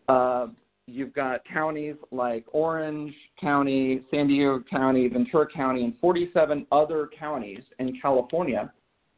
[0.08, 0.48] Uh,
[0.88, 7.62] you've got counties like Orange County, San Diego County, Ventura County, and 47 other counties
[7.78, 8.72] in California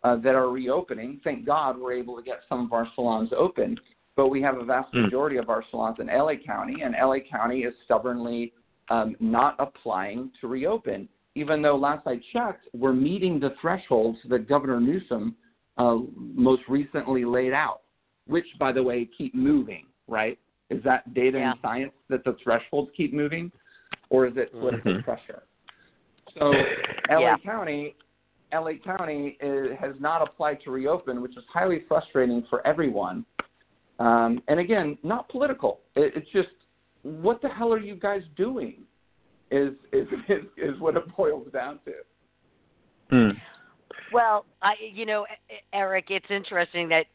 [0.04, 1.22] uh, that are reopening.
[1.24, 3.78] Thank God we're able to get some of our salons open
[4.16, 5.04] but we have a vast hmm.
[5.04, 8.54] majority of our salons in LA County, and LA County is stubbornly
[8.90, 14.50] um, not applying to reopen, even though last I checked, we're meeting the thresholds that
[14.50, 15.36] Governor Newsom
[15.78, 17.82] uh, most recently laid out,
[18.28, 20.38] which, by the way, keep moving, right?
[20.70, 21.52] Is that data yeah.
[21.52, 23.52] and science that the thresholds keep moving,
[24.10, 25.04] or is it political mm-hmm.
[25.04, 25.44] pressure?
[26.38, 26.52] So,
[27.10, 27.38] LA yeah.
[27.46, 27.96] County
[28.54, 33.26] LA County is, has not applied to reopen, which is highly frustrating for everyone.
[34.02, 35.82] Um, and again, not political.
[35.96, 36.50] It, it's just
[37.04, 38.82] what the hell are you guys doing?
[39.52, 43.16] Is is is, is what it boils down to.
[43.16, 43.38] Mm.
[44.12, 45.28] Well, I you know,
[45.72, 47.06] Eric, it's interesting that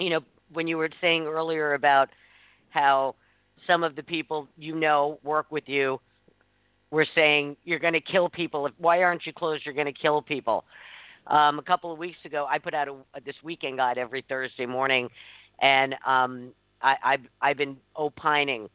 [0.00, 0.20] you know
[0.52, 2.08] when you were saying earlier about
[2.70, 3.14] how
[3.64, 6.00] some of the people you know work with you
[6.90, 8.68] were saying you're going to kill people.
[8.78, 9.64] Why aren't you closed?
[9.64, 10.64] You're going to kill people.
[11.28, 14.66] Um, a couple of weeks ago, I put out a, this weekend guide every Thursday
[14.66, 15.08] morning,
[15.64, 16.52] and um,
[16.82, 18.68] I, I've I've been opining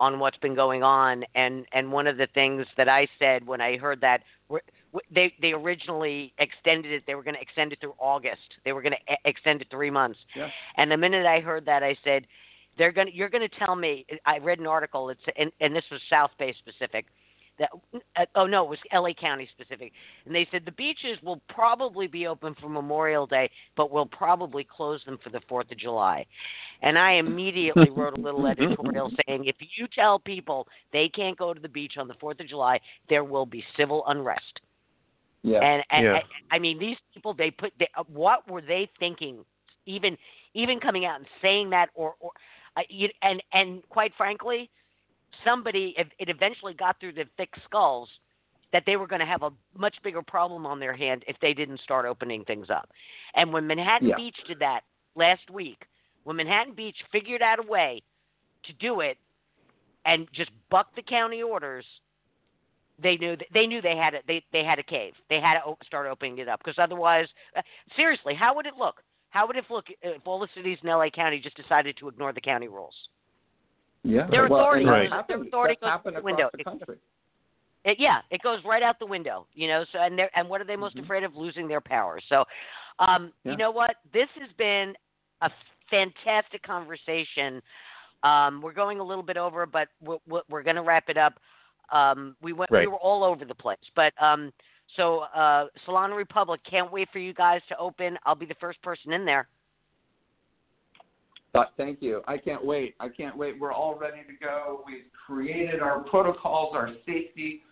[0.00, 3.60] on what's been going on, and and one of the things that I said when
[3.60, 4.22] I heard that
[5.12, 7.04] they they originally extended it.
[7.06, 8.56] They were going to extend it through August.
[8.64, 10.18] They were going to extend it three months.
[10.34, 10.48] Yeah.
[10.78, 12.26] And the minute I heard that, I said,
[12.78, 13.08] "They're going.
[13.08, 15.10] to You're going to tell me." I read an article.
[15.10, 17.04] It's and, and this was South Bay specific
[17.60, 17.70] that
[18.16, 19.92] uh, oh no, it was LA County specific,
[20.26, 24.64] and they said the beaches will probably be open for Memorial Day, but we'll probably
[24.64, 26.26] close them for the Fourth of July.
[26.82, 31.54] And I immediately wrote a little editorial saying, if you tell people they can't go
[31.54, 34.60] to the beach on the Fourth of July, there will be civil unrest.
[35.42, 35.60] Yeah.
[35.62, 36.18] And, and yeah.
[36.50, 39.44] I, I mean, these people, they put, they, uh, what were they thinking?
[39.86, 40.16] Even,
[40.54, 42.32] even coming out and saying that, or, or,
[42.76, 44.70] uh, you, and and quite frankly,
[45.44, 48.08] somebody it eventually got through the thick skulls
[48.72, 51.52] that they were going to have a much bigger problem on their hand if they
[51.52, 52.88] didn't start opening things up.
[53.34, 54.16] And when Manhattan yeah.
[54.16, 54.82] Beach did that
[55.16, 55.86] last week,
[56.24, 58.02] when Manhattan Beach figured out a way
[58.64, 59.16] to do it
[60.04, 61.84] and just buck the county orders,
[63.02, 64.24] they knew that they knew they had it.
[64.26, 65.14] They they had a cave.
[65.28, 67.26] They had to start opening it up because otherwise,
[67.56, 67.62] uh,
[67.96, 69.02] seriously, how would it look?
[69.30, 72.32] How would it look if all the cities in LA County just decided to ignore
[72.32, 72.94] the county rules?
[74.02, 74.26] Yeah.
[74.30, 75.28] Their well, authority, and Right.
[75.28, 76.50] their authority goes out the window.
[76.56, 76.96] the country.
[77.84, 79.84] It, yeah, it goes right out the window, you know.
[79.92, 81.04] So and they and what are they most Mhm.
[81.04, 81.34] afraid of?
[81.36, 82.20] Losing their power.
[82.28, 82.44] So,
[82.98, 83.52] um, Yeah.
[83.52, 83.96] you know what?
[84.12, 84.96] This has been
[85.40, 85.50] a
[85.90, 87.62] fantastic conversation.
[88.22, 91.16] Um, we're going a little bit over, but we're, we're- we're going to wrap it
[91.16, 91.40] up.
[91.90, 94.52] Um, we went, we were all over the place, but um,
[94.94, 98.18] so uh, Salon Republic can't wait for you guys to open.
[98.24, 99.48] I'll be the first person in there.
[101.52, 102.22] But thank you.
[102.28, 102.94] I can't wait.
[103.00, 103.58] I can't wait.
[103.58, 104.84] We're all ready to go.
[104.86, 107.62] We've created our protocols, our safety.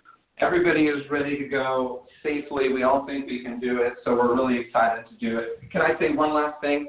[0.40, 2.72] Everybody is ready to go safely.
[2.72, 5.70] We all think we can do it, so we're really excited to do it.
[5.70, 6.88] Can I say one last thing?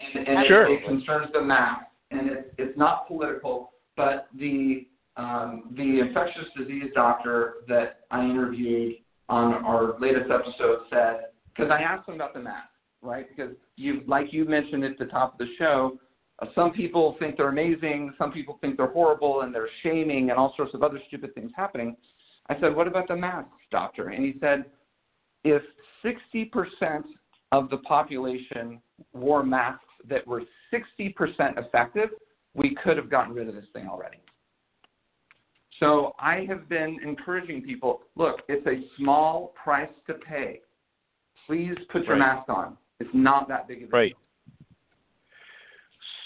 [0.00, 0.66] And, and Sure.
[0.66, 6.46] it, it concerns the mask, and it's it's not political, but the um, the infectious
[6.56, 8.94] disease doctor that I interviewed
[9.28, 12.70] on our latest episode said, because I asked him about the mask,
[13.02, 13.26] right?
[13.28, 15.98] Because you, like you mentioned at the top of the show,
[16.40, 20.38] uh, some people think they're amazing, some people think they're horrible, and they're shaming and
[20.38, 21.96] all sorts of other stupid things happening.
[22.48, 24.08] I said, What about the masks, doctor?
[24.08, 24.64] And he said,
[25.44, 25.62] If
[26.04, 27.02] 60%
[27.52, 28.80] of the population
[29.12, 31.14] wore masks that were 60%
[31.58, 32.10] effective,
[32.54, 34.18] we could have gotten rid of this thing already.
[35.78, 40.60] So I have been encouraging people look, it's a small price to pay.
[41.46, 42.36] Please put your Right.
[42.36, 42.76] mask on.
[43.00, 44.16] It's not that big of a Right.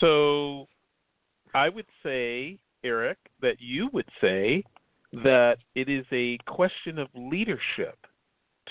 [0.01, 0.67] So
[1.55, 4.65] I would say, Eric, that you would say
[5.13, 7.99] that it is a question of leadership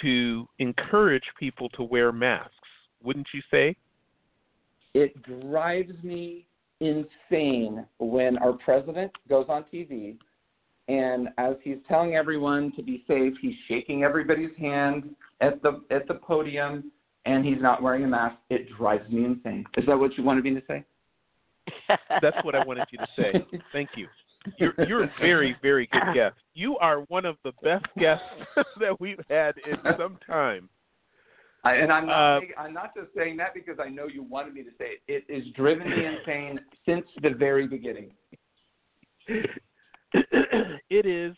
[0.02, 2.52] to encourage people to wear masks.
[3.04, 3.76] Wouldn't you say?
[4.94, 6.46] It drives me
[6.80, 10.18] insane when our president goes on TV
[10.88, 16.08] and as he's telling everyone to be safe, he's shaking everybody's hand at the at
[16.08, 16.92] the podium
[17.26, 18.36] and he's not wearing a mask.
[18.50, 19.64] It drives me insane.
[19.78, 20.84] Is that what you wanted me to say?
[21.88, 23.46] That's what I wanted you to say.
[23.72, 24.08] Thank you.
[24.58, 26.36] You're, you're a very, very good guest.
[26.54, 28.26] You are one of the best guests
[28.80, 30.70] that we've had in some time.
[31.64, 34.54] I, and I'm not, Uh, I'm not just saying that because I know you wanted
[34.54, 35.24] me to say it.
[35.30, 38.12] It has driven me insane since the very beginning.
[40.90, 41.36] it is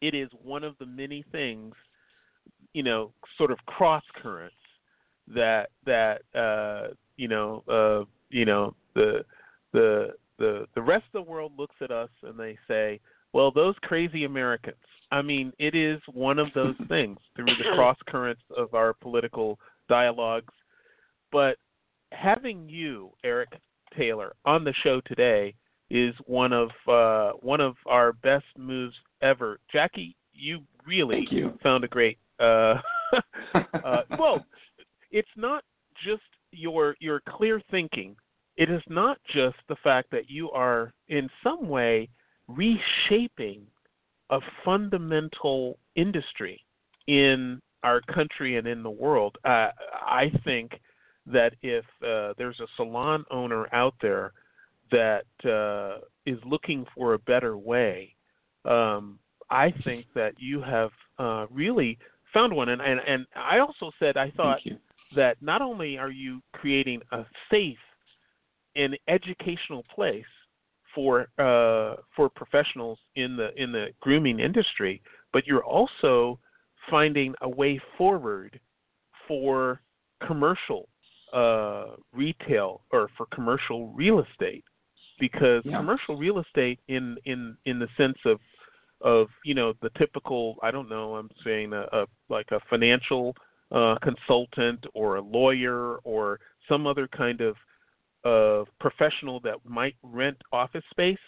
[0.00, 1.74] it is one of the many things
[2.72, 4.56] you know sort of cross currents
[5.28, 9.24] that that uh you know uh you know the
[9.72, 10.08] the
[10.38, 13.00] the the rest of the world looks at us and they say
[13.32, 14.76] well those crazy americans
[15.10, 19.58] i mean it is one of those things through the cross currents of our political
[19.88, 20.52] dialogues
[21.30, 21.56] but
[22.12, 23.50] having you eric
[23.96, 25.54] taylor on the show today
[25.92, 29.60] is one of uh, one of our best moves ever.
[29.70, 31.56] Jackie, you really you.
[31.62, 32.18] found a great.
[32.40, 32.76] Uh,
[33.54, 34.44] uh, well,
[35.10, 35.62] it's not
[36.04, 38.16] just your your clear thinking.
[38.56, 42.08] It is not just the fact that you are in some way
[42.48, 43.66] reshaping
[44.30, 46.62] a fundamental industry
[47.06, 49.36] in our country and in the world.
[49.44, 50.72] Uh, I think
[51.26, 54.32] that if uh, there's a salon owner out there
[54.90, 58.14] that uh, is looking for a better way,
[58.64, 59.18] um,
[59.50, 61.98] I think that you have uh, really
[62.32, 62.70] found one.
[62.70, 64.60] And, and and I also said I thought
[65.14, 67.78] that not only are you creating a safe
[68.76, 70.24] and educational place
[70.94, 75.00] for uh, for professionals in the in the grooming industry,
[75.32, 76.38] but you're also
[76.90, 78.58] finding a way forward
[79.26, 79.80] for
[80.26, 80.88] commercial
[81.32, 84.64] uh, retail or for commercial real estate
[85.18, 85.78] because Yeah.
[85.78, 88.40] commercial real estate in in in the sense of
[89.00, 93.34] of you know the typical I don't know I'm saying a, a like a financial
[93.70, 97.56] uh, consultant or a lawyer or some other kind of
[98.24, 101.18] of professional that might rent office space.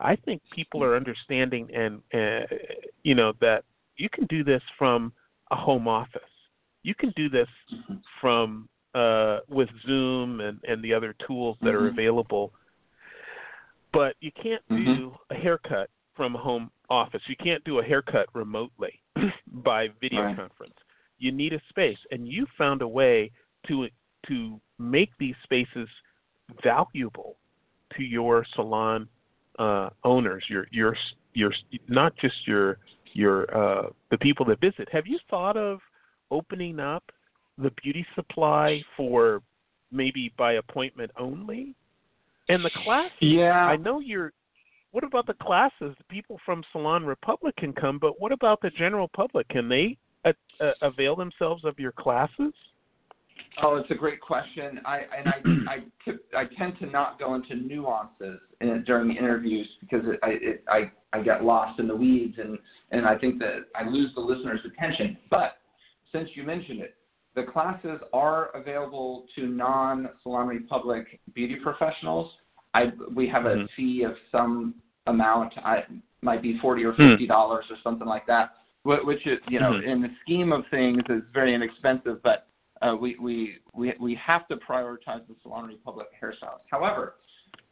[0.00, 2.46] I think people are understanding and uh,
[3.02, 3.64] you know that
[3.96, 5.12] you can do this from
[5.50, 6.22] a home office.
[6.82, 7.48] You can do this
[8.20, 11.92] from uh, with Zoom and, and the other tools that are Mhm.
[11.92, 12.52] available.
[13.92, 14.84] But you can't Mhm.
[14.84, 17.22] do a haircut from a home office.
[17.28, 19.00] You can't do a haircut remotely
[19.46, 20.36] by video Right.
[20.36, 20.76] conference.
[21.18, 23.30] You need a space, and you found a way
[23.66, 23.88] to
[24.26, 25.88] to make these spaces
[26.62, 27.36] valuable
[27.96, 29.08] to your salon
[29.58, 30.44] uh, owners.
[30.48, 30.96] Your your
[31.34, 31.52] your
[31.88, 32.78] not just your
[33.12, 34.88] your uh, the people that visit.
[34.92, 35.80] Have you thought of
[36.30, 37.04] opening up
[37.58, 39.42] the beauty supply for
[39.92, 41.74] maybe by appointment only?
[42.48, 43.64] And the class, Yeah.
[43.64, 44.32] I know you're.
[44.90, 45.94] What about the classes?
[45.98, 49.48] The people from Salon Republic can come, but what about the general public?
[49.48, 52.52] Can they uh, uh, avail themselves of your classes?
[53.62, 54.80] Oh, it's a great question.
[54.84, 55.34] I and I
[55.76, 60.18] I, tip, I tend to not go into nuances in, during the interviews because it,
[60.22, 62.58] I it, I I get lost in the weeds and
[62.90, 65.16] and I think that I lose the listener's attention.
[65.30, 65.58] But
[66.12, 66.96] since you mentioned it,
[67.34, 72.30] the classes are available to non-Salon Republic beauty professionals.
[72.74, 73.68] I we have a Mhm.
[73.76, 74.74] fee of some
[75.06, 75.52] amount.
[75.58, 75.84] I
[76.22, 77.08] might be forty or Hmm.
[77.10, 79.84] fifty dollars or something like that, wh- which is you know Mhm.
[79.84, 82.48] in the scheme of things is very inexpensive, but
[82.82, 86.66] uh, we, we, we, we have to prioritize the Salon Republic hairstylists.
[86.70, 87.16] However,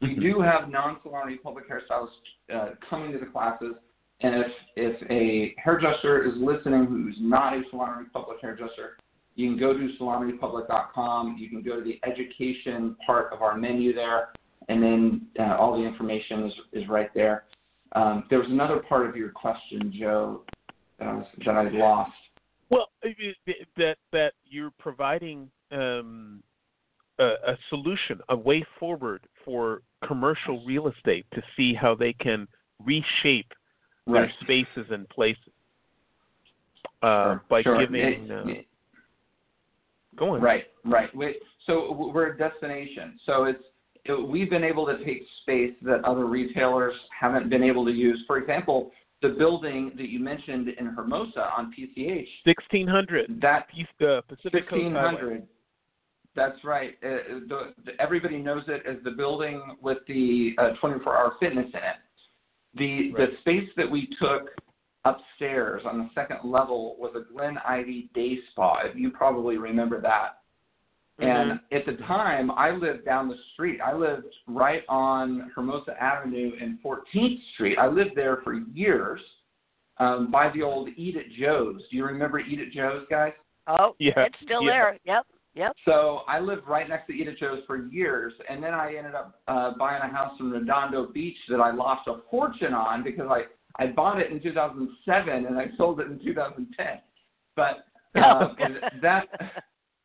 [0.01, 0.21] we Mhm.
[0.21, 2.11] do have non-Salon Republic hairstylists
[2.55, 3.75] uh, coming to the classes,
[4.21, 8.97] and if, if a hairdresser is listening who's not a Salon Republic hairdresser,
[9.35, 11.37] you can go to salonrepublic.com.
[11.39, 14.29] You can go to the education part of our menu there,
[14.69, 17.45] and then uh, all the information is, is right there.
[17.95, 20.43] Um, there was another part of your question, Joe,
[20.99, 22.13] that I, was, that I lost.
[22.73, 26.43] Well, it- it- that that you're providing um,
[27.19, 32.49] a, a solution, a way forward for commercial real estate to see how they can
[32.81, 33.53] reshape
[34.05, 34.23] Right.
[34.23, 35.53] their spaces and places
[37.03, 37.79] uh, Sure, by sure.
[37.79, 38.27] giving.
[38.27, 38.55] Yeah, Uh,
[40.17, 40.41] go on.
[40.41, 41.09] Right, right.
[41.67, 43.21] So we're a destination.
[43.25, 43.63] So it's
[44.05, 48.25] it, we've been able to take space that other retailers haven't been able to use.
[48.27, 48.91] For example,
[49.23, 53.41] the building that you mentioned in Hermosa on PCH, Sixteen hundred.
[53.41, 53.69] that
[54.01, 55.01] Uh, Pacific Coast Highway.
[55.17, 55.47] hundred.
[56.35, 56.95] That's right.
[57.05, 57.09] Uh,
[57.49, 61.97] the, the, everybody knows it as the building with the uh, 24-hour fitness in it.
[62.75, 63.31] The Right.
[63.31, 64.49] the space that we took
[65.05, 68.85] upstairs on the second level was a Glen Ivy day spa.
[68.95, 70.39] You probably remember that.
[71.19, 73.81] And at the time, I lived down the street.
[73.81, 77.79] I lived right on Hermosa Avenue and 14th Street.
[77.79, 79.21] I lived there for years
[79.99, 81.81] um, by the old Eat at Joe's.
[81.91, 83.33] Do you remember Eat at Joe's, guys?
[83.69, 84.71] Oh, Yeah, it's still yeah.
[84.71, 84.99] there.
[85.05, 85.77] Yep, yep.
[85.85, 89.15] So I lived right next to Eat at Joe's for years, and then I ended
[89.15, 93.29] up uh, buying a house in Redondo Beach that I lost a fortune on because
[93.31, 93.43] I
[93.83, 96.87] I bought it in 2007 and I sold it in 2010.
[97.55, 97.85] But
[98.15, 98.55] Oh.
[98.59, 99.27] and that,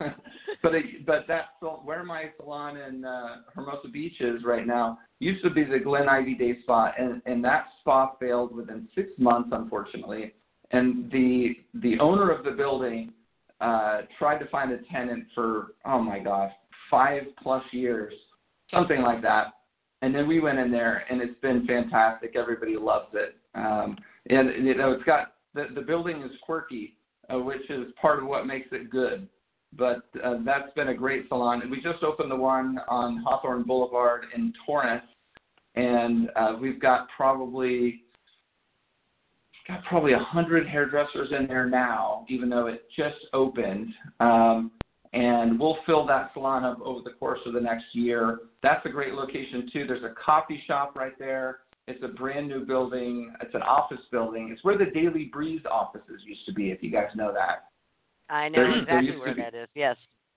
[0.62, 1.50] but it, but that
[1.84, 6.08] where my salon in uh, Hermosa Beach is right now used to be the Glen
[6.08, 10.34] Ivy Day Spa, and and that spa failed within six months, unfortunately.
[10.70, 13.12] And the the owner of the building
[13.60, 16.52] uh, tried to find a tenant for oh my gosh,
[16.90, 18.14] five plus years,
[18.72, 19.54] something like that.
[20.02, 22.36] And then we went in there, and it's been fantastic.
[22.36, 23.96] Everybody loves it, um,
[24.28, 26.96] and you know it's got the the building is quirky,
[27.32, 29.28] uh, which is part of what makes it good.
[29.76, 31.62] But uh, that's been a great salon.
[31.70, 35.04] We just opened the one on Hawthorne Boulevard in Torrance,
[35.74, 38.02] and uh, we've got probably
[39.68, 43.92] got probably a hundred hairdressers in there now, even though it just opened.
[44.20, 44.72] Um,
[45.12, 48.40] and we'll fill that salon up over the course of the next year.
[48.62, 49.86] That's a great location too.
[49.86, 51.60] There's a coffee shop right there.
[51.86, 53.32] It's a brand new building.
[53.40, 54.50] It's an office building.
[54.52, 57.68] It's where the Daily Breeze offices used to be, if you guys know that.
[58.30, 59.68] I know There- there exactly used to where be- that is.
[59.74, 59.96] Yes.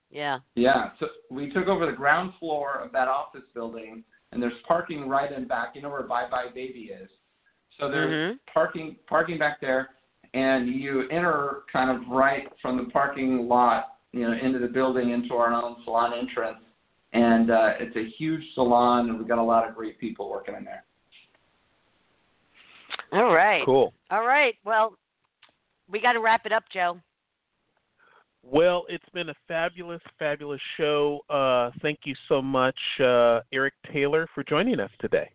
[0.10, 0.40] Yeah.
[0.56, 5.08] Yeah, so we took over the ground floor of that office building, and there's parking
[5.08, 5.76] right in back.
[5.76, 7.10] You know where buybuy BABY is.
[7.80, 8.40] So there's Mhm.
[8.54, 9.96] parking parking back there,
[10.34, 15.12] and you enter kind of right from the parking lot, you know, into the building
[15.12, 16.60] into our own salon entrance,
[17.14, 20.56] and uh, it's a huge salon, and we've got a lot of great people working
[20.56, 20.84] in there.
[23.14, 23.66] All right.
[23.66, 23.94] Cool.
[24.10, 24.56] All right.
[24.66, 24.98] Well,
[25.90, 27.00] we got to wrap it up, Joe.
[28.44, 31.20] Well, it's been a fabulous, fabulous show.
[31.30, 35.30] Uh, thank you so much, uh, Eric Taylor, for joining us today.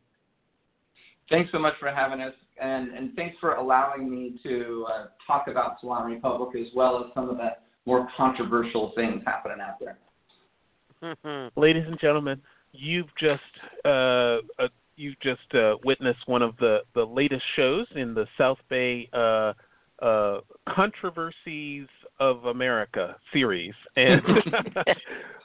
[1.31, 5.49] Thanks so much for having us, and, and thanks for allowing me to uh, talk
[5.49, 7.51] about Salon Republic as well as some of the
[7.85, 9.99] more controversial things happening out there.
[11.57, 12.41] Ladies and gentlemen,
[12.73, 13.41] you've just
[13.85, 18.59] uh, uh, you've just uh, witnessed one of the, the latest shows in the South
[18.69, 19.53] Bay uh,
[20.03, 21.87] uh, Controversies
[22.19, 24.21] of America series, and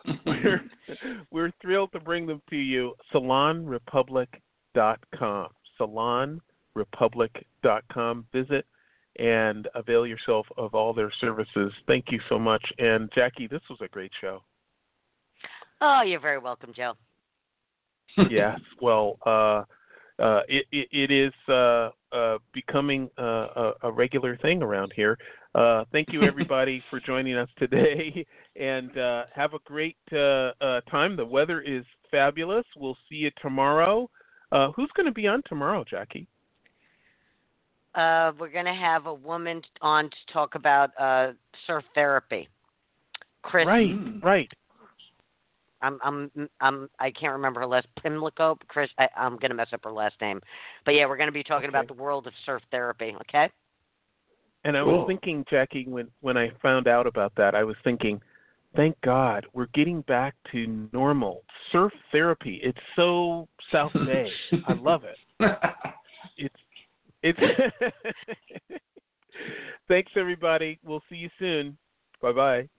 [0.25, 0.61] we're
[1.31, 2.95] we're thrilled to bring them to you.
[3.13, 5.47] SalonRepublic.com.
[5.79, 8.25] SalonRepublic.com.
[8.33, 8.65] Visit
[9.19, 11.73] and avail yourself of all their services.
[11.85, 12.63] Thank you so much.
[12.79, 14.41] And Jackie, this was a great show.
[15.81, 16.93] oh, you're very welcome, Joe.
[18.29, 18.59] yes.
[18.81, 19.63] Well, uh,
[20.21, 23.21] uh, it, it, it is uh, uh, becoming uh,
[23.55, 25.17] a, a regular thing around here.
[25.55, 28.25] Uh, thank you, everybody, for joining us today,
[28.55, 31.15] and uh, have a great uh, uh, time.
[31.15, 32.65] The weather is fabulous.
[32.77, 34.09] We'll see you tomorrow.
[34.51, 36.27] Uh, who's going to be on tomorrow, Jackie?
[37.95, 41.31] Uh, we're going to have a woman on to talk about uh,
[41.67, 42.47] surf therapy.
[43.41, 43.65] Chris.
[43.65, 44.23] Right, Mm.
[44.23, 44.49] right.
[45.81, 48.57] I'm I'm I'm I can't remember her last Pimlico.
[48.67, 50.41] Chris, I, I'm gonna mess up her last name,
[50.85, 53.15] but yeah, we're gonna be talking about the world of surf therapy.
[53.21, 53.49] Okay.
[54.63, 54.99] And I Cool.
[54.99, 58.21] was thinking, Jackie, when when I found out about that, I was thinking,
[58.75, 62.59] thank God we're getting back to normal surf therapy.
[62.63, 64.31] It's so South Bay.
[64.67, 65.17] I love it.
[66.37, 66.55] It's
[67.23, 67.39] it's.
[69.87, 70.79] Thanks everybody.
[70.83, 71.77] We'll see you soon.
[72.21, 72.69] Bye bye.